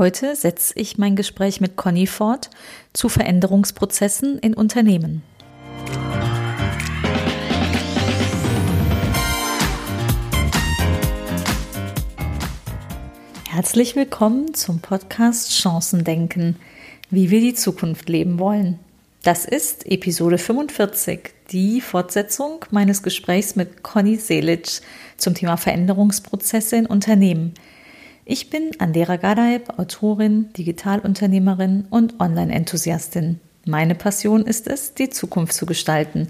Heute 0.00 0.34
setze 0.34 0.72
ich 0.76 0.96
mein 0.96 1.14
Gespräch 1.14 1.60
mit 1.60 1.76
Conny 1.76 2.06
fort 2.06 2.48
zu 2.94 3.10
Veränderungsprozessen 3.10 4.38
in 4.38 4.54
Unternehmen. 4.54 5.22
Herzlich 13.46 13.94
willkommen 13.94 14.54
zum 14.54 14.80
Podcast 14.80 15.52
Chancendenken, 15.52 16.56
wie 17.10 17.28
wir 17.28 17.42
die 17.42 17.52
Zukunft 17.52 18.08
leben 18.08 18.38
wollen. 18.38 18.78
Das 19.22 19.44
ist 19.44 19.84
Episode 19.86 20.38
45, 20.38 21.34
die 21.52 21.82
Fortsetzung 21.82 22.64
meines 22.70 23.02
Gesprächs 23.02 23.54
mit 23.54 23.82
Conny 23.82 24.16
Selic 24.16 24.80
zum 25.18 25.34
Thema 25.34 25.58
Veränderungsprozesse 25.58 26.76
in 26.76 26.86
Unternehmen. 26.86 27.52
Ich 28.32 28.48
bin 28.48 28.70
Andera 28.78 29.16
Gadaib, 29.16 29.76
Autorin, 29.80 30.52
Digitalunternehmerin 30.56 31.88
und 31.90 32.20
Online-Enthusiastin. 32.20 33.40
Meine 33.66 33.96
Passion 33.96 34.46
ist 34.46 34.68
es, 34.68 34.94
die 34.94 35.10
Zukunft 35.10 35.52
zu 35.52 35.66
gestalten. 35.66 36.28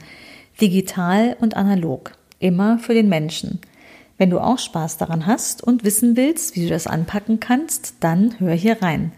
Digital 0.62 1.36
und 1.42 1.58
analog. 1.58 2.12
Immer 2.38 2.78
für 2.78 2.94
den 2.94 3.10
Menschen. 3.10 3.60
Wenn 4.16 4.30
du 4.30 4.38
auch 4.38 4.58
Spaß 4.58 4.96
daran 4.96 5.26
hast 5.26 5.62
und 5.62 5.84
wissen 5.84 6.16
willst, 6.16 6.56
wie 6.56 6.62
du 6.62 6.70
das 6.70 6.86
anpacken 6.86 7.38
kannst, 7.38 7.96
dann 8.00 8.40
hör 8.40 8.54
hier 8.54 8.80
rein. 8.80 9.12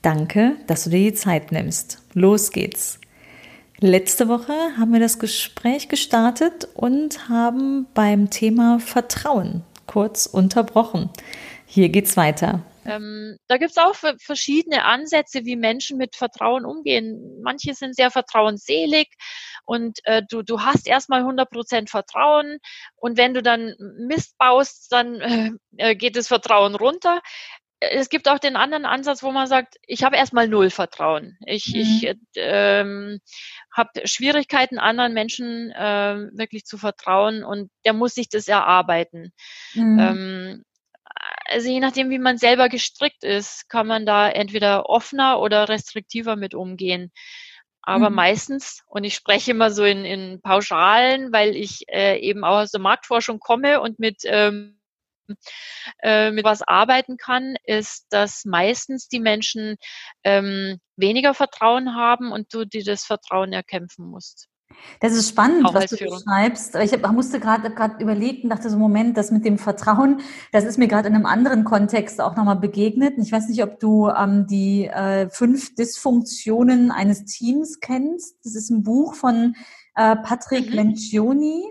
Danke, 0.00 0.56
dass 0.66 0.84
du 0.84 0.90
dir 0.90 1.10
die 1.10 1.14
Zeit 1.14 1.52
nimmst. 1.52 1.98
Los 2.14 2.50
geht's. 2.50 2.98
Letzte 3.78 4.28
Woche 4.28 4.54
haben 4.78 4.94
wir 4.94 5.00
das 5.00 5.18
Gespräch 5.18 5.90
gestartet 5.90 6.66
und 6.72 7.28
haben 7.28 7.88
beim 7.92 8.30
Thema 8.30 8.78
Vertrauen 8.78 9.64
kurz 9.92 10.26
unterbrochen. 10.26 11.10
Hier 11.72 11.88
geht's 11.88 12.18
weiter. 12.18 12.66
Ähm, 12.84 13.38
da 13.48 13.56
gibt's 13.56 13.78
auch 13.78 13.94
verschiedene 13.94 14.84
Ansätze, 14.84 15.46
wie 15.46 15.56
Menschen 15.56 15.96
mit 15.96 16.16
Vertrauen 16.16 16.66
umgehen. 16.66 17.40
Manche 17.42 17.72
sind 17.72 17.96
sehr 17.96 18.10
vertrauensselig 18.10 19.08
und 19.64 19.98
äh, 20.04 20.22
du, 20.28 20.42
du 20.42 20.60
hast 20.60 20.86
erstmal 20.86 21.22
100% 21.22 21.88
Vertrauen 21.88 22.58
und 22.96 23.16
wenn 23.16 23.32
du 23.32 23.42
dann 23.42 23.74
Mist 24.06 24.36
baust, 24.36 24.92
dann 24.92 25.20
äh, 25.22 25.50
äh 25.78 25.94
geht 25.94 26.16
das 26.16 26.28
Vertrauen 26.28 26.74
runter 26.74 27.22
es 27.90 28.10
gibt 28.10 28.28
auch 28.28 28.38
den 28.38 28.54
anderen 28.54 28.84
Ansatz, 28.84 29.24
wo 29.24 29.32
man 29.32 29.48
sagt, 29.48 29.74
ich 29.84 30.04
habe 30.04 30.16
erstmal 30.16 30.46
null 30.46 30.70
Vertrauen. 30.70 31.36
Ich, 31.46 31.74
mhm. 31.74 31.80
ich 31.80 32.16
ähm, 32.36 33.18
habe 33.76 34.06
Schwierigkeiten, 34.06 34.78
anderen 34.78 35.14
Menschen 35.14 35.72
äh, 35.72 36.28
wirklich 36.32 36.64
zu 36.64 36.78
vertrauen 36.78 37.42
und 37.42 37.72
der 37.84 37.92
muss 37.92 38.14
sich 38.14 38.28
das 38.28 38.46
erarbeiten. 38.46 39.32
Mhm. 39.74 39.98
Ähm, 39.98 40.64
also 41.52 41.68
je 41.68 41.80
nachdem, 41.80 42.10
wie 42.10 42.18
man 42.18 42.38
selber 42.38 42.68
gestrickt 42.68 43.24
ist, 43.24 43.68
kann 43.68 43.86
man 43.86 44.06
da 44.06 44.28
entweder 44.28 44.88
offener 44.88 45.40
oder 45.40 45.68
restriktiver 45.68 46.36
mit 46.36 46.54
umgehen. 46.54 47.12
Aber 47.82 48.10
mhm. 48.10 48.16
meistens, 48.16 48.82
und 48.86 49.04
ich 49.04 49.14
spreche 49.14 49.50
immer 49.50 49.70
so 49.70 49.84
in, 49.84 50.04
in 50.04 50.40
Pauschalen, 50.40 51.32
weil 51.32 51.56
ich 51.56 51.84
äh, 51.88 52.18
eben 52.20 52.44
auch 52.44 52.58
aus 52.58 52.70
der 52.70 52.80
Marktforschung 52.80 53.40
komme 53.40 53.80
und 53.80 53.98
mit 53.98 54.22
ähm, 54.24 54.78
äh, 56.02 56.30
mit 56.30 56.44
was 56.44 56.62
arbeiten 56.62 57.16
kann, 57.16 57.56
ist, 57.64 58.06
dass 58.10 58.44
meistens 58.44 59.08
die 59.08 59.20
Menschen 59.20 59.76
ähm, 60.24 60.80
weniger 60.96 61.34
Vertrauen 61.34 61.94
haben 61.94 62.32
und 62.32 62.52
du 62.52 62.64
dir 62.64 62.84
das 62.84 63.04
Vertrauen 63.04 63.52
erkämpfen 63.52 64.06
musst. 64.06 64.48
Das 65.00 65.12
ist 65.12 65.28
spannend, 65.28 65.66
Auch 65.66 65.74
was 65.74 65.86
du 65.86 65.96
beschreibst. 65.96 66.74
Ich 66.76 66.92
hab, 66.92 67.12
musste 67.12 67.40
gerade 67.40 67.70
gerade 67.70 68.02
überlegen, 68.02 68.48
dachte 68.48 68.70
so, 68.70 68.78
Moment, 68.78 69.16
das 69.16 69.30
mit 69.30 69.44
dem 69.44 69.58
Vertrauen, 69.58 70.20
das 70.52 70.64
ist 70.64 70.78
mir 70.78 70.88
gerade 70.88 71.08
in 71.08 71.14
einem 71.14 71.26
anderen 71.26 71.64
Kontext 71.64 72.20
auch 72.20 72.36
nochmal 72.36 72.56
begegnet. 72.56 73.14
Ich 73.18 73.32
weiß 73.32 73.48
nicht, 73.48 73.62
ob 73.62 73.80
du 73.80 74.08
ähm, 74.08 74.46
die 74.46 74.86
äh, 74.86 75.28
fünf 75.30 75.74
Dysfunktionen 75.74 76.90
eines 76.90 77.24
Teams 77.24 77.80
kennst. 77.80 78.36
Das 78.44 78.54
ist 78.54 78.70
ein 78.70 78.82
Buch 78.82 79.14
von 79.14 79.54
äh, 79.94 80.16
Patrick 80.16 80.70
mhm. 80.70 80.74
Lencioni. 80.74 81.64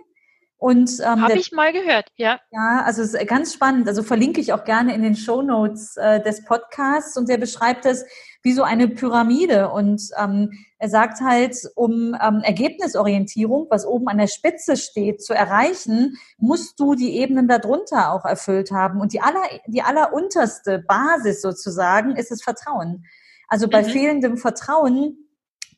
Und 0.61 0.99
ähm, 0.99 1.23
habe 1.23 1.39
ich 1.39 1.51
mal 1.51 1.73
gehört, 1.73 2.09
ja. 2.17 2.39
Ja, 2.51 2.83
also 2.85 3.01
es 3.01 3.15
ist 3.15 3.27
ganz 3.27 3.51
spannend. 3.51 3.87
Also 3.87 4.03
verlinke 4.03 4.39
ich 4.39 4.53
auch 4.53 4.63
gerne 4.63 4.93
in 4.93 5.01
den 5.01 5.15
Show 5.15 5.41
Notes 5.41 5.97
äh, 5.97 6.21
des 6.21 6.45
Podcasts 6.45 7.17
und 7.17 7.29
der 7.29 7.39
beschreibt 7.39 7.87
es 7.87 8.05
wie 8.43 8.53
so 8.53 8.61
eine 8.61 8.87
Pyramide 8.87 9.69
und 9.71 10.03
ähm, 10.19 10.51
er 10.77 10.89
sagt 10.89 11.21
halt, 11.21 11.57
um 11.73 12.15
ähm, 12.21 12.41
Ergebnisorientierung, 12.43 13.69
was 13.71 13.87
oben 13.87 14.07
an 14.07 14.19
der 14.19 14.27
Spitze 14.27 14.77
steht, 14.77 15.23
zu 15.23 15.33
erreichen, 15.33 16.17
musst 16.37 16.79
du 16.79 16.93
die 16.93 17.17
Ebenen 17.17 17.47
darunter 17.47 18.13
auch 18.13 18.25
erfüllt 18.25 18.69
haben 18.69 19.01
und 19.01 19.13
die 19.13 19.21
aller 19.21 19.41
die 19.65 19.81
allerunterste 19.81 20.77
Basis 20.87 21.41
sozusagen 21.41 22.15
ist 22.15 22.29
das 22.29 22.43
Vertrauen. 22.43 23.05
Also 23.47 23.67
bei 23.67 23.81
mhm. 23.81 23.87
fehlendem 23.87 24.37
Vertrauen 24.37 25.27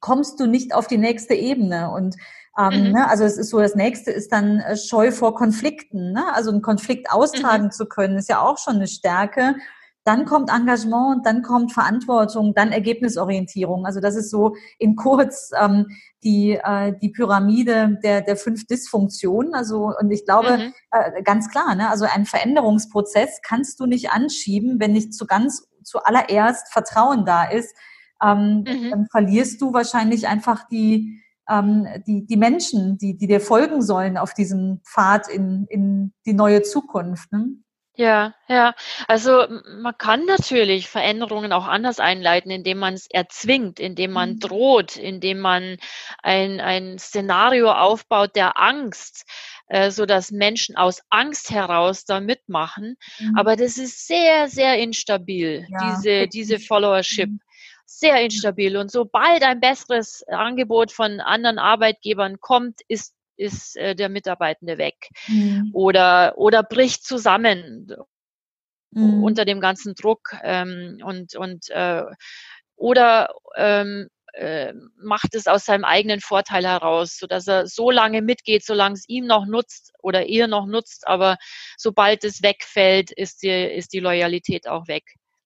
kommst 0.02 0.42
du 0.42 0.46
nicht 0.46 0.76
auf 0.76 0.88
die 0.88 0.98
nächste 0.98 1.36
Ebene 1.36 1.90
und 1.90 2.18
ähm, 2.58 2.86
mhm. 2.86 2.92
ne? 2.92 3.10
Also 3.10 3.24
es 3.24 3.38
ist 3.38 3.50
so, 3.50 3.60
das 3.60 3.76
nächste 3.76 4.12
ist 4.12 4.32
dann 4.32 4.60
äh, 4.60 4.78
Scheu 4.78 5.12
vor 5.12 5.36
Konflikten. 5.36 6.12
Ne? 6.12 6.24
Also 6.34 6.52
einen 6.52 6.62
Konflikt 6.62 7.12
austragen 7.12 7.66
mhm. 7.66 7.72
zu 7.72 7.86
können, 7.86 8.18
ist 8.18 8.30
ja 8.30 8.42
auch 8.42 8.58
schon 8.58 8.76
eine 8.76 8.88
Stärke. 8.88 9.56
Dann 10.06 10.26
kommt 10.26 10.50
Engagement, 10.52 11.26
dann 11.26 11.44
kommt 11.44 11.72
Verantwortung, 11.72 12.54
dann 12.54 12.74
Ergebnisorientierung. 12.74 13.86
Also 13.86 14.02
das 14.02 14.16
ist 14.16 14.30
so 14.30 14.56
in 14.78 14.98
kurz 14.98 15.52
ähm, 15.60 15.88
die, 16.24 16.60
äh, 16.62 16.94
die 17.02 17.10
Pyramide 17.10 17.98
der, 18.04 18.22
der 18.22 18.36
fünf 18.36 18.68
Dysfunktionen. 18.68 19.56
Also 19.56 19.94
und 19.98 20.12
ich 20.12 20.26
glaube 20.26 20.58
mhm. 20.58 20.74
äh, 20.92 21.24
ganz 21.24 21.50
klar, 21.50 21.74
ne? 21.74 21.90
also 21.90 22.06
einen 22.06 22.26
Veränderungsprozess 22.26 23.40
kannst 23.42 23.80
du 23.80 23.86
nicht 23.86 24.12
anschieben, 24.12 24.80
wenn 24.80 24.92
nicht 24.92 25.14
zu 25.14 25.26
ganz 25.26 25.68
zuallererst 25.84 26.72
Vertrauen 26.72 27.26
da 27.26 27.46
ist. 27.46 27.74
Ähm, 28.22 28.66
mhm. 28.68 28.90
Dann 28.92 29.08
verlierst 29.10 29.62
du 29.62 29.74
wahrscheinlich 29.74 30.28
einfach 30.28 30.68
die 30.68 31.23
ähm, 31.50 31.88
die, 32.08 32.26
die 32.26 32.38
Menschen, 32.38 32.98
die, 32.98 33.18
die 33.18 33.28
dir 33.28 33.42
folgen 33.42 33.82
sollen 33.82 34.18
auf 34.18 34.34
diesem 34.34 34.82
Pfad 34.84 35.28
in, 35.28 35.66
in 35.70 36.14
die 36.26 36.34
neue 36.34 36.62
Zukunft. 36.62 37.32
Ne? 37.32 37.58
Ja, 37.96 38.34
ja. 38.48 38.74
Also 39.08 39.46
man 39.82 39.96
kann 39.98 40.26
natürlich 40.26 40.90
Veränderungen 40.90 41.52
auch 41.54 41.68
anders 41.68 42.00
einleiten, 42.00 42.50
indem 42.50 42.80
man 42.80 42.96
es 42.96 43.06
erzwingt, 43.08 43.80
indem 43.80 44.12
man 44.12 44.32
mhm. 44.32 44.40
droht, 44.40 44.96
indem 44.96 45.40
man 45.40 45.78
ein, 46.24 46.60
ein 46.60 46.98
Szenario 46.98 47.72
aufbaut 47.72 48.36
der 48.36 48.60
Angst, 48.60 49.26
äh, 49.68 49.92
so 49.92 50.08
dass 50.08 50.32
Menschen 50.32 50.76
aus 50.76 51.02
Angst 51.10 51.52
heraus 51.52 52.04
da 52.06 52.20
mitmachen. 52.20 52.96
Mhm. 53.20 53.38
Aber 53.38 53.56
das 53.56 53.78
ist 53.78 54.08
sehr, 54.08 54.48
sehr 54.48 54.80
instabil, 54.80 55.68
ja, 55.70 55.96
diese, 55.96 56.28
diese 56.28 56.60
Followership. 56.60 57.30
Mhm 57.30 57.40
sehr 57.86 58.22
instabil. 58.22 58.78
Und 58.78 58.92
sobald 58.92 59.44
ein 59.44 59.60
besseres 59.60 60.24
Angebot 60.28 60.92
von 60.92 61.20
anderen 61.20 61.60
Arbeitgebern 61.60 62.40
kommt, 62.40 62.82
ist, 62.88 63.14
ist 63.36 63.76
äh, 63.78 63.96
der 63.96 64.10
Mitarbeitende 64.10 64.78
weg 64.78 65.10
mhm. 65.28 65.72
oder, 65.74 66.38
oder 66.38 66.64
bricht 66.64 67.06
zusammen 67.06 67.94
mhm. 68.92 69.24
unter 69.24 69.46
dem 69.46 69.60
ganzen 69.60 69.96
Druck 69.96 70.36
ähm, 70.44 71.00
und, 71.04 71.36
und 71.36 71.70
äh, 71.70 72.04
oder 72.76 73.34
ähm, 73.56 74.10
äh, 74.34 74.74
macht 74.98 75.36
es 75.36 75.48
aus 75.48 75.66
seinem 75.66 75.84
eigenen 75.84 76.20
Vorteil 76.20 76.66
heraus, 76.66 77.18
so 77.18 77.28
dass 77.28 77.48
er 77.48 77.68
so 77.68 77.92
lange 77.92 78.22
mitgeht, 78.22 78.66
solange 78.66 78.96
es 78.96 79.08
ihm 79.08 79.26
noch 79.26 79.46
nutzt 79.46 79.94
oder 80.02 80.26
ihr 80.26 80.48
noch 80.48 80.66
nutzt, 80.66 81.08
aber 81.08 81.38
sobald 81.78 82.24
es 82.24 82.42
wegfällt, 82.42 83.12
ist 83.12 83.44
die, 83.44 83.50
ist 83.50 83.94
die 83.94 84.00
Loyalität 84.00 84.68
auch 84.68 84.88
weg. 84.88 85.04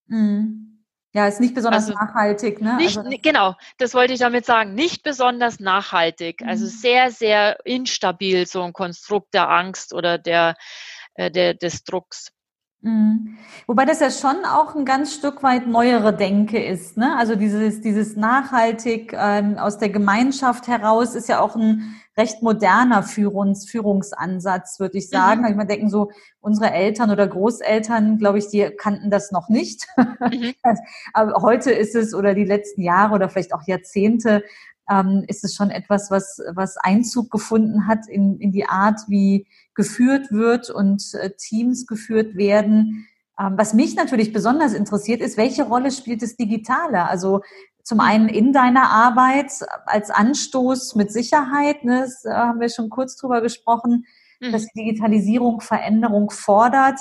Mhm. 0.07 0.76
Ja, 1.13 1.27
ist 1.27 1.39
nicht 1.39 1.55
besonders 1.55 1.85
also 1.85 1.93
nachhaltig. 1.93 2.61
Ne? 2.61 2.75
Nicht, 2.77 2.97
also 2.97 3.09
genau, 3.21 3.55
das 3.77 3.93
wollte 3.93 4.13
ich 4.13 4.19
damit 4.19 4.45
sagen. 4.45 4.75
Nicht 4.75 5.03
besonders 5.03 5.59
nachhaltig. 5.59 6.41
Also 6.41 6.65
mhm. 6.65 6.67
Also 6.67 6.77
sehr, 6.79 7.11
sehr 7.11 7.65
instabil, 7.65 8.45
so 8.45 8.61
ein 8.61 8.73
Konstrukt 8.73 9.33
der 9.33 9.49
Angst 9.49 9.93
oder 9.93 10.17
der, 10.17 10.55
äh, 11.15 11.31
der, 11.31 11.53
des 11.53 11.83
Drucks. 11.83 12.31
Mhm. 12.81 13.37
Wobei 13.65 13.85
das 13.85 13.99
ja 13.99 14.11
schon 14.11 14.45
auch 14.45 14.75
ein 14.75 14.85
ganz 14.85 15.13
Stück 15.13 15.43
weit 15.43 15.67
neuere 15.67 16.15
Denke 16.15 16.63
ist. 16.63 16.95
Ne? 16.97 17.15
Also 17.17 17.35
dieses, 17.35 17.81
dieses 17.81 18.15
nachhaltig 18.15 19.13
ähm, 19.17 19.57
aus 19.57 19.77
der 19.77 19.89
Gemeinschaft 19.89 20.67
heraus 20.67 21.15
ist 21.15 21.27
ja 21.27 21.39
auch 21.39 21.55
ein 21.55 21.95
recht 22.17 22.41
moderner 22.41 23.03
Führungs 23.03 23.69
Führungsansatz, 23.69 24.79
würde 24.79 24.97
ich 24.97 25.09
sagen. 25.09 25.41
Mhm. 25.41 25.47
Ich 25.49 25.55
meine, 25.55 25.67
denken 25.67 25.89
so, 25.89 26.11
unsere 26.39 26.71
Eltern 26.71 27.11
oder 27.11 27.27
Großeltern, 27.27 28.17
glaube 28.17 28.39
ich, 28.39 28.47
die 28.47 28.69
kannten 28.77 29.11
das 29.11 29.31
noch 29.31 29.49
nicht. 29.49 29.87
Mhm. 29.97 30.53
Aber 31.13 31.41
heute 31.41 31.71
ist 31.71 31.95
es 31.95 32.13
oder 32.13 32.33
die 32.33 32.45
letzten 32.45 32.81
Jahre 32.81 33.15
oder 33.15 33.29
vielleicht 33.29 33.53
auch 33.53 33.67
Jahrzehnte 33.67 34.43
ähm, 34.89 35.23
ist 35.27 35.43
es 35.43 35.55
schon 35.55 35.69
etwas, 35.69 36.11
was, 36.11 36.41
was 36.53 36.77
Einzug 36.77 37.29
gefunden 37.29 37.87
hat 37.87 38.07
in, 38.07 38.39
in 38.39 38.51
die 38.51 38.65
Art, 38.65 39.01
wie 39.07 39.47
geführt 39.75 40.31
wird 40.31 40.69
und 40.69 41.03
äh, 41.13 41.31
Teams 41.37 41.85
geführt 41.87 42.35
werden. 42.35 43.07
Ähm, 43.39 43.53
was 43.57 43.73
mich 43.73 43.95
natürlich 43.95 44.33
besonders 44.33 44.73
interessiert, 44.73 45.21
ist, 45.21 45.37
welche 45.37 45.63
Rolle 45.63 45.91
spielt 45.91 46.21
das 46.21 46.35
Digitale? 46.35 47.05
Also 47.05 47.41
zum 47.83 47.99
einen 47.99 48.27
in 48.27 48.51
deiner 48.53 48.89
Arbeit 48.89 49.51
als 49.85 50.09
Anstoß 50.09 50.95
mit 50.95 51.11
Sicherheit, 51.11 51.83
ne, 51.85 52.01
das 52.01 52.25
äh, 52.25 52.31
haben 52.33 52.59
wir 52.59 52.69
schon 52.69 52.89
kurz 52.89 53.15
drüber 53.15 53.41
gesprochen, 53.41 54.05
mhm. 54.41 54.51
dass 54.51 54.67
Digitalisierung 54.67 55.61
Veränderung 55.61 56.29
fordert. 56.29 56.99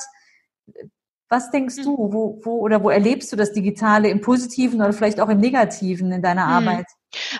Was 1.28 1.50
denkst 1.50 1.76
du, 1.82 1.96
wo, 1.96 2.40
wo 2.44 2.60
oder 2.60 2.84
wo 2.84 2.90
erlebst 2.90 3.32
du 3.32 3.36
das 3.36 3.52
Digitale 3.52 4.08
im 4.10 4.20
Positiven 4.20 4.80
oder 4.80 4.92
vielleicht 4.92 5.20
auch 5.20 5.28
im 5.28 5.40
Negativen 5.40 6.12
in 6.12 6.22
deiner 6.22 6.46
hm. 6.46 6.52
Arbeit? 6.52 6.86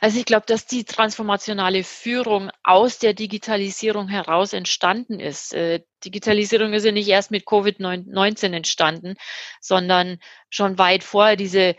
Also 0.00 0.18
ich 0.18 0.24
glaube, 0.24 0.46
dass 0.46 0.66
die 0.66 0.84
transformationale 0.84 1.84
Führung 1.84 2.50
aus 2.62 2.98
der 2.98 3.14
Digitalisierung 3.14 4.08
heraus 4.08 4.52
entstanden 4.52 5.20
ist. 5.20 5.54
Äh, 5.54 5.82
Digitalisierung 6.04 6.72
ist 6.72 6.84
ja 6.84 6.92
nicht 6.92 7.08
erst 7.08 7.30
mit 7.30 7.44
Covid-19 7.46 8.52
entstanden, 8.52 9.14
sondern 9.60 10.18
schon 10.50 10.78
weit 10.78 11.04
vorher, 11.04 11.36
diese 11.36 11.76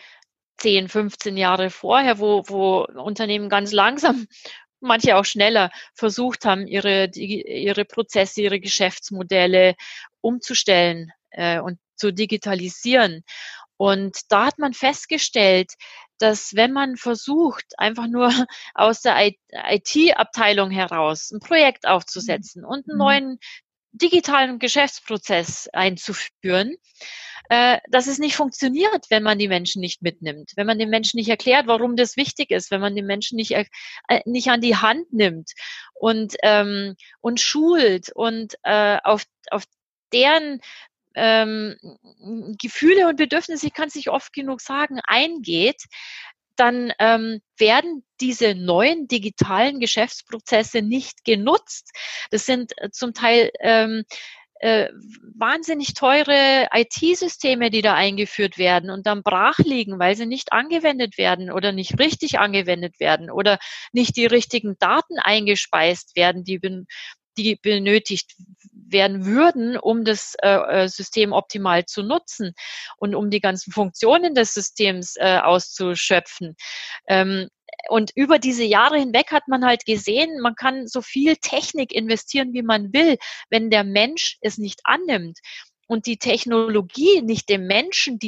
10, 0.58 0.90
15 0.90 1.38
Jahre 1.38 1.70
vorher, 1.70 2.20
wo, 2.20 2.44
wo 2.48 2.86
Unternehmen 3.02 3.50
ganz 3.50 3.72
langsam 3.72 4.28
manche 4.80 5.18
auch 5.18 5.26
schneller 5.26 5.72
versucht 5.94 6.46
haben, 6.46 6.68
ihre, 6.68 7.10
ihre 7.14 7.86
Prozesse, 7.86 8.42
ihre 8.42 8.60
Geschäftsmodelle 8.60 9.76
umzustellen 10.22 11.12
äh, 11.32 11.60
und 11.60 11.80
zu 11.96 12.12
digitalisieren. 12.12 13.24
Und 13.78 14.20
da 14.30 14.48
hat 14.48 14.60
man 14.60 14.74
festgestellt, 14.74 15.74
dass 16.19 16.56
wenn 16.56 16.72
man 16.72 16.98
versucht, 16.98 17.66
einfach 17.78 18.08
nur 18.08 18.30
aus 18.74 19.02
der 19.02 19.34
IT-Abteilung 19.52 20.72
heraus 20.72 21.31
ein 21.31 21.40
Projekt 21.40 21.88
aufzusetzen 21.88 22.64
mhm. 22.64 22.68
und 22.68 22.90
einen 22.90 22.96
mhm. 22.96 22.98
neuen 22.98 23.40
digitalen 23.92 24.60
Geschäftsprozess 24.60 25.69
einzuführen, 25.74 26.75
äh, 27.50 27.80
dass 27.90 28.08
es 28.08 28.19
nicht 28.19 28.36
funktioniert, 28.36 29.06
wenn 29.10 29.24
man 29.24 29.40
die 29.40 29.48
Menschen 29.48 29.80
nicht 29.80 30.02
mitnimmt, 30.02 30.52
wenn 30.56 30.68
man 30.68 30.80
den 30.80 30.90
Menschen 30.90 31.18
nicht 31.18 31.30
erklärt, 31.30 31.68
warum 31.68 31.96
das 31.96 32.18
wichtig 32.18 32.52
ist, 32.52 32.72
wenn 32.72 32.81
man 32.81 32.96
den 32.96 33.06
Menschen 33.06 33.38
nicht, 33.38 33.52
äh, 33.52 33.66
nicht 34.25 34.50
an 34.50 34.62
die 34.62 34.75
Hand 34.75 35.13
nimmt 35.13 35.52
und, 35.94 36.36
ähm, 36.44 36.96
und 37.22 37.40
schult 37.40 38.12
und 38.13 38.56
äh, 38.63 38.98
auf, 39.04 39.24
auf 39.50 39.63
deren 40.12 40.62
ähm, 41.18 41.75
Gefühle 42.62 43.08
und 43.08 43.18
Bedürfnisse, 43.18 43.68
ich 43.68 43.74
kann 43.74 43.90
es 43.90 43.96
nicht 43.96 44.10
oft 44.10 44.31
genug 44.34 44.62
sagen, 44.62 45.00
eingeht, 45.06 45.84
dann 46.56 46.92
ähm, 47.00 47.42
werden 47.58 48.04
diese 48.19 48.56
neuen 48.56 49.08
digitalen 49.08 49.80
Geschäftsprozesse 49.80 50.81
nicht 50.81 51.24
genutzt. 51.24 51.92
Das 52.31 52.46
sind 52.46 52.74
äh, 52.78 52.90
zum 52.92 53.14
Teil 53.14 53.52
ähm, 53.60 54.04
äh, 54.60 54.90
wahnsinnig 55.38 55.94
teure 55.94 56.68
IT-Systeme, 56.74 57.70
die 57.70 57.84
da 57.84 57.94
eingeführt 57.94 58.58
werden 58.58 58.90
und 58.90 59.06
dann 59.06 59.22
brach 59.22 59.60
liegen, 59.60 60.00
weil 60.00 60.16
sie 60.16 60.25
nicht 60.25 60.52
angewendet 60.52 61.18
werden 61.18 61.52
oder 61.52 61.72
nicht 61.72 62.00
richtig 62.00 62.40
angewendet 62.40 63.00
werden 63.00 63.30
oder 63.30 63.60
nicht 63.94 64.18
die 64.18 64.25
richtigen 64.25 64.75
Daten 64.80 65.20
eingespeist 65.20 66.16
werden, 66.16 66.44
die, 66.44 66.60
die 67.38 67.56
benötigt 67.56 68.34
werden 68.92 69.25
würden, 69.25 69.78
um 69.78 70.04
das 70.04 70.36
äh, 70.42 70.84
äh, 70.84 70.88
System 70.88 71.34
optimal 71.34 71.86
zu 71.86 72.04
nutzen 72.04 72.54
und 72.98 73.16
um 73.16 73.30
die 73.30 73.39
ganzen 73.39 73.72
Funktionen 73.72 74.36
des 74.36 74.54
Systems 74.54 75.16
äh, 75.18 75.39
auszuschöpfen. 75.39 76.56
Ähm, 77.07 77.50
und 77.89 78.12
über 78.16 78.39
diese 78.39 78.63
Jahre 78.63 78.98
hinweg 78.98 79.31
hat 79.31 79.48
man 79.48 79.66
halt 79.66 79.86
gesehen, 79.86 80.39
man 80.42 80.56
kann 80.56 80.88
so 80.88 81.01
viel 81.01 81.36
Technik 81.38 81.94
investieren, 81.94 82.54
wie 82.54 82.63
man 82.63 82.94
will, 82.94 83.18
wenn 83.50 83.69
der 83.69 83.84
Mensch 83.84 84.38
es 84.42 84.57
nicht 84.57 84.81
annimmt 84.84 85.39
und 85.88 86.06
die 86.06 86.18
Technologie 86.18 87.22
nicht 87.22 87.50
dem 87.50 87.66
Menschen 87.68 88.19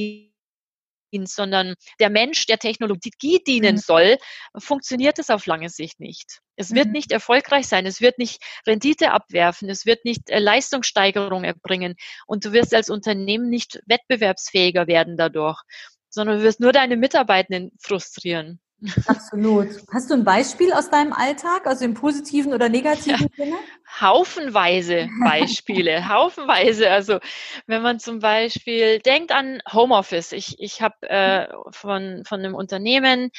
dient, 1.12 1.30
sondern 1.30 1.76
der 2.00 2.10
Mensch 2.10 2.46
der 2.46 2.58
Technologie 2.58 3.40
dienen 3.46 3.76
mhm. 3.76 3.80
soll, 3.80 4.18
funktioniert 4.58 5.20
es 5.20 5.30
auf 5.30 5.46
lange 5.46 5.70
Sicht 5.70 6.00
nicht. 6.00 6.40
Es 6.56 6.74
wird 6.74 6.88
mhm. 6.88 6.94
nicht 6.94 7.12
erfolgreich 7.12 7.68
sein, 7.68 7.86
es 7.86 8.02
wird 8.02 8.18
nicht 8.18 8.42
Rendite 8.68 9.12
abwerfen, 9.12 9.70
es 9.70 9.86
wird 9.86 10.06
nicht 10.06 10.30
äh, 10.30 10.40
Leistungssteigerung 10.40 11.44
erbringen 11.44 11.96
und 12.28 12.46
du 12.46 12.52
wirst 12.52 12.74
als 12.74 12.90
Unternehmen 12.90 13.50
nicht 13.50 13.82
wettbewerbsfähiger 13.86 14.88
werden 14.88 15.18
dadurch, 15.18 15.62
sondern 16.10 16.40
du 16.40 16.44
wirst 16.44 16.60
nur 16.60 16.74
deine 16.74 16.98
Mitarbeitenden 16.98 17.72
frustrieren. 17.80 18.60
Absolut. 19.08 19.68
Hast 19.92 20.10
du 20.10 20.14
ein 20.14 20.24
Beispiel 20.24 20.72
aus 20.72 20.90
deinem 20.90 21.12
Alltag, 21.12 21.68
also 21.68 21.84
im 21.84 21.94
positiven 21.94 22.54
oder 22.54 22.70
negativen 22.70 23.30
ja, 23.36 23.46
Sinne? 23.46 23.58
Haufenweise 24.00 25.10
Beispiele, 25.24 26.08
haufenweise. 26.10 26.90
Also 26.90 27.20
wenn 27.68 27.82
man 27.82 28.00
zum 28.00 28.20
Beispiel 28.20 29.00
denkt 29.00 29.32
an 29.32 29.62
Homeoffice. 29.72 30.32
Ich, 30.32 30.56
ich 30.60 30.82
habe 30.82 31.10
äh, 31.10 31.48
von, 31.72 32.24
von 32.26 32.40
einem 32.40 32.56
Unternehmen, 32.56 33.32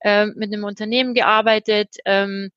äh, 0.00 0.26
mit 0.26 0.52
einem 0.52 0.64
Unternehmen 0.64 1.14
gearbeitet, 1.14 1.96
ähm, 2.04 2.50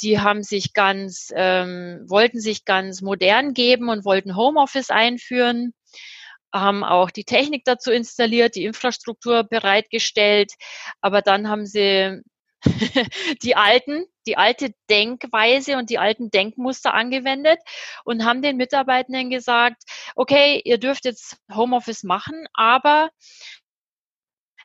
die 0.00 0.20
haben 0.20 0.44
sich 0.44 0.74
ganz, 0.74 1.32
ähm, 1.34 2.04
wollten 2.06 2.40
sich 2.40 2.64
ganz 2.64 3.02
modern 3.02 3.52
geben 3.52 3.88
und 3.88 4.04
wollten 4.04 4.36
Homeoffice 4.36 4.90
einführen 4.90 5.74
haben 6.52 6.84
auch 6.84 7.10
die 7.10 7.24
Technik 7.24 7.64
dazu 7.64 7.90
installiert, 7.90 8.54
die 8.54 8.64
Infrastruktur 8.64 9.44
bereitgestellt, 9.44 10.52
aber 11.00 11.22
dann 11.22 11.48
haben 11.48 11.66
sie 11.66 12.22
die 13.42 13.56
alten, 13.56 14.04
die 14.26 14.36
alte 14.36 14.74
Denkweise 14.90 15.76
und 15.76 15.90
die 15.90 15.98
alten 15.98 16.30
Denkmuster 16.30 16.92
angewendet 16.92 17.58
und 18.04 18.24
haben 18.24 18.42
den 18.42 18.56
Mitarbeitenden 18.56 19.30
gesagt, 19.30 19.84
okay, 20.16 20.60
ihr 20.64 20.78
dürft 20.78 21.04
jetzt 21.04 21.36
Homeoffice 21.54 22.02
machen, 22.02 22.46
aber 22.54 23.10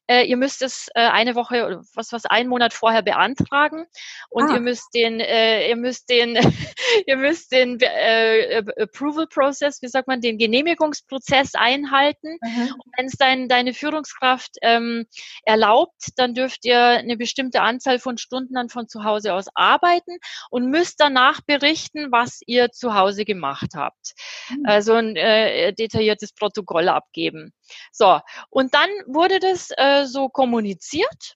äh, 0.08 0.24
ihr 0.24 0.38
müsst 0.38 0.62
es 0.62 0.88
äh, 0.96 1.02
eine 1.02 1.36
Woche 1.36 1.66
oder 1.66 1.82
was 1.96 2.12
was 2.12 2.26
einen 2.26 2.50
Monat 2.50 2.74
vorher 2.74 3.02
beantragen 3.02 3.86
und 4.30 4.50
ah. 4.50 4.56
ihr 4.56 4.60
müsst 4.60 4.94
den 4.94 5.20
äh, 5.20 5.70
ihr 5.70 5.76
müsst 5.76 6.10
den 6.10 6.36
ihr 7.08 7.18
müsst 7.18 7.52
den 7.52 7.80
äh, 7.80 8.64
Approval 8.78 9.28
Process, 9.28 9.82
wie 9.82 9.88
sagt 9.88 10.08
man, 10.08 10.22
den 10.22 10.38
Genehmigungsprozess 10.38 11.56
einhalten. 11.56 12.38
Mhm. 12.42 12.74
Und 12.74 12.94
wenn 12.98 13.06
es 13.06 13.14
dein, 13.14 13.48
deine 13.50 13.74
Führungskraft 13.74 14.58
ähm, 14.62 15.06
erlaubt, 15.44 16.10
dann 16.18 16.34
dürft 16.34 16.66
ihr 16.66 16.80
eine 16.80 17.18
bestimmte 17.18 17.62
Anzahl 17.62 18.00
von 18.00 18.18
Stunden 18.18 18.54
dann 18.54 18.70
von 18.70 18.88
zu 18.88 19.04
Hause 19.04 19.34
aus 19.34 19.48
arbeiten 19.56 20.18
und 20.50 20.70
müsst 20.70 21.00
danach 21.00 21.42
berichten, 21.42 22.12
was 22.12 22.42
ihr 22.46 22.72
zu 22.72 22.94
Hause 22.94 23.26
gemacht 23.26 23.72
habt. 23.76 24.14
Mhm. 24.50 24.66
Also 24.66 24.94
ein 24.94 25.16
äh, 25.16 25.74
detailliertes 25.74 26.34
Protokoll 26.34 26.90
abgeben. 26.90 27.54
So, 27.92 28.20
und 28.50 28.74
dann 28.74 28.90
wurde 29.08 29.40
das 29.40 29.70
äh, 29.76 30.06
so 30.06 30.30
kommuniziert. 30.30 31.36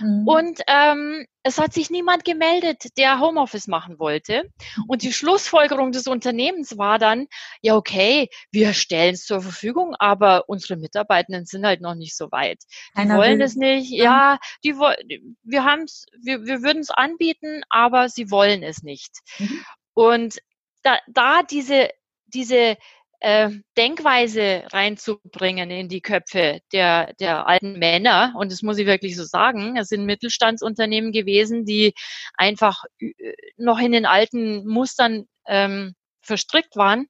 Mhm. 0.00 0.28
Und 0.28 0.60
ähm, 0.66 1.26
es 1.42 1.58
hat 1.58 1.72
sich 1.72 1.90
niemand 1.90 2.24
gemeldet, 2.24 2.96
der 2.98 3.20
Homeoffice 3.20 3.68
machen 3.68 3.98
wollte. 3.98 4.50
Und 4.86 5.02
die 5.02 5.12
Schlussfolgerung 5.12 5.92
des 5.92 6.06
Unternehmens 6.06 6.76
war 6.78 6.98
dann, 6.98 7.26
ja, 7.62 7.74
okay, 7.74 8.28
wir 8.50 8.74
stellen 8.74 9.14
es 9.14 9.24
zur 9.24 9.40
Verfügung, 9.40 9.94
aber 9.98 10.48
unsere 10.48 10.76
Mitarbeitenden 10.76 11.46
sind 11.46 11.64
halt 11.64 11.80
noch 11.80 11.94
nicht 11.94 12.16
so 12.16 12.30
weit. 12.30 12.62
Die 12.94 13.00
Einer 13.00 13.16
wollen 13.16 13.38
will. 13.38 13.46
es 13.46 13.56
nicht. 13.56 13.90
Ja, 13.90 14.38
die 14.64 14.74
wir 14.74 15.64
haben 15.64 15.82
es, 15.82 16.06
wir, 16.20 16.44
wir 16.44 16.62
würden 16.62 16.80
es 16.80 16.90
anbieten, 16.90 17.62
aber 17.70 18.08
sie 18.08 18.30
wollen 18.30 18.62
es 18.62 18.82
nicht. 18.82 19.18
Mhm. 19.38 19.64
Und 19.94 20.38
da, 20.82 20.98
da 21.08 21.42
diese, 21.42 21.88
diese 22.26 22.76
äh, 23.20 23.50
Denkweise 23.76 24.64
reinzubringen 24.72 25.70
in 25.70 25.88
die 25.88 26.00
Köpfe 26.00 26.60
der, 26.72 27.12
der 27.14 27.46
alten 27.46 27.78
Männer. 27.78 28.34
Und 28.36 28.52
das 28.52 28.62
muss 28.62 28.78
ich 28.78 28.86
wirklich 28.86 29.16
so 29.16 29.24
sagen. 29.24 29.76
Es 29.76 29.88
sind 29.88 30.06
Mittelstandsunternehmen 30.06 31.12
gewesen, 31.12 31.64
die 31.64 31.94
einfach 32.34 32.84
äh, 33.00 33.12
noch 33.56 33.78
in 33.78 33.92
den 33.92 34.06
alten 34.06 34.66
Mustern 34.66 35.26
ähm, 35.46 35.94
verstrickt 36.22 36.76
waren 36.76 37.08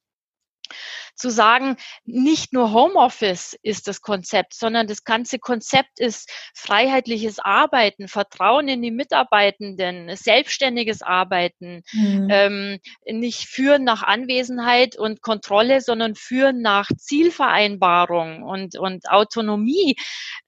zu 1.14 1.30
sagen, 1.30 1.76
nicht 2.04 2.52
nur 2.52 2.72
Homeoffice 2.72 3.58
ist 3.62 3.88
das 3.88 4.00
Konzept, 4.00 4.54
sondern 4.54 4.87
das 4.87 5.04
ganze 5.04 5.38
Konzept 5.38 5.98
ist 5.98 6.30
freiheitliches 6.54 7.38
Arbeiten, 7.38 8.08
Vertrauen 8.08 8.68
in 8.68 8.82
die 8.82 8.90
Mitarbeitenden, 8.90 10.14
selbstständiges 10.16 11.02
Arbeiten, 11.02 11.82
mhm. 11.92 12.28
ähm, 12.30 12.78
nicht 13.06 13.48
führen 13.48 13.84
nach 13.84 14.02
Anwesenheit 14.02 14.96
und 14.96 15.22
Kontrolle, 15.22 15.80
sondern 15.80 16.14
führen 16.14 16.62
nach 16.62 16.88
Zielvereinbarung 16.96 18.42
und, 18.42 18.78
und 18.78 19.08
Autonomie. 19.10 19.96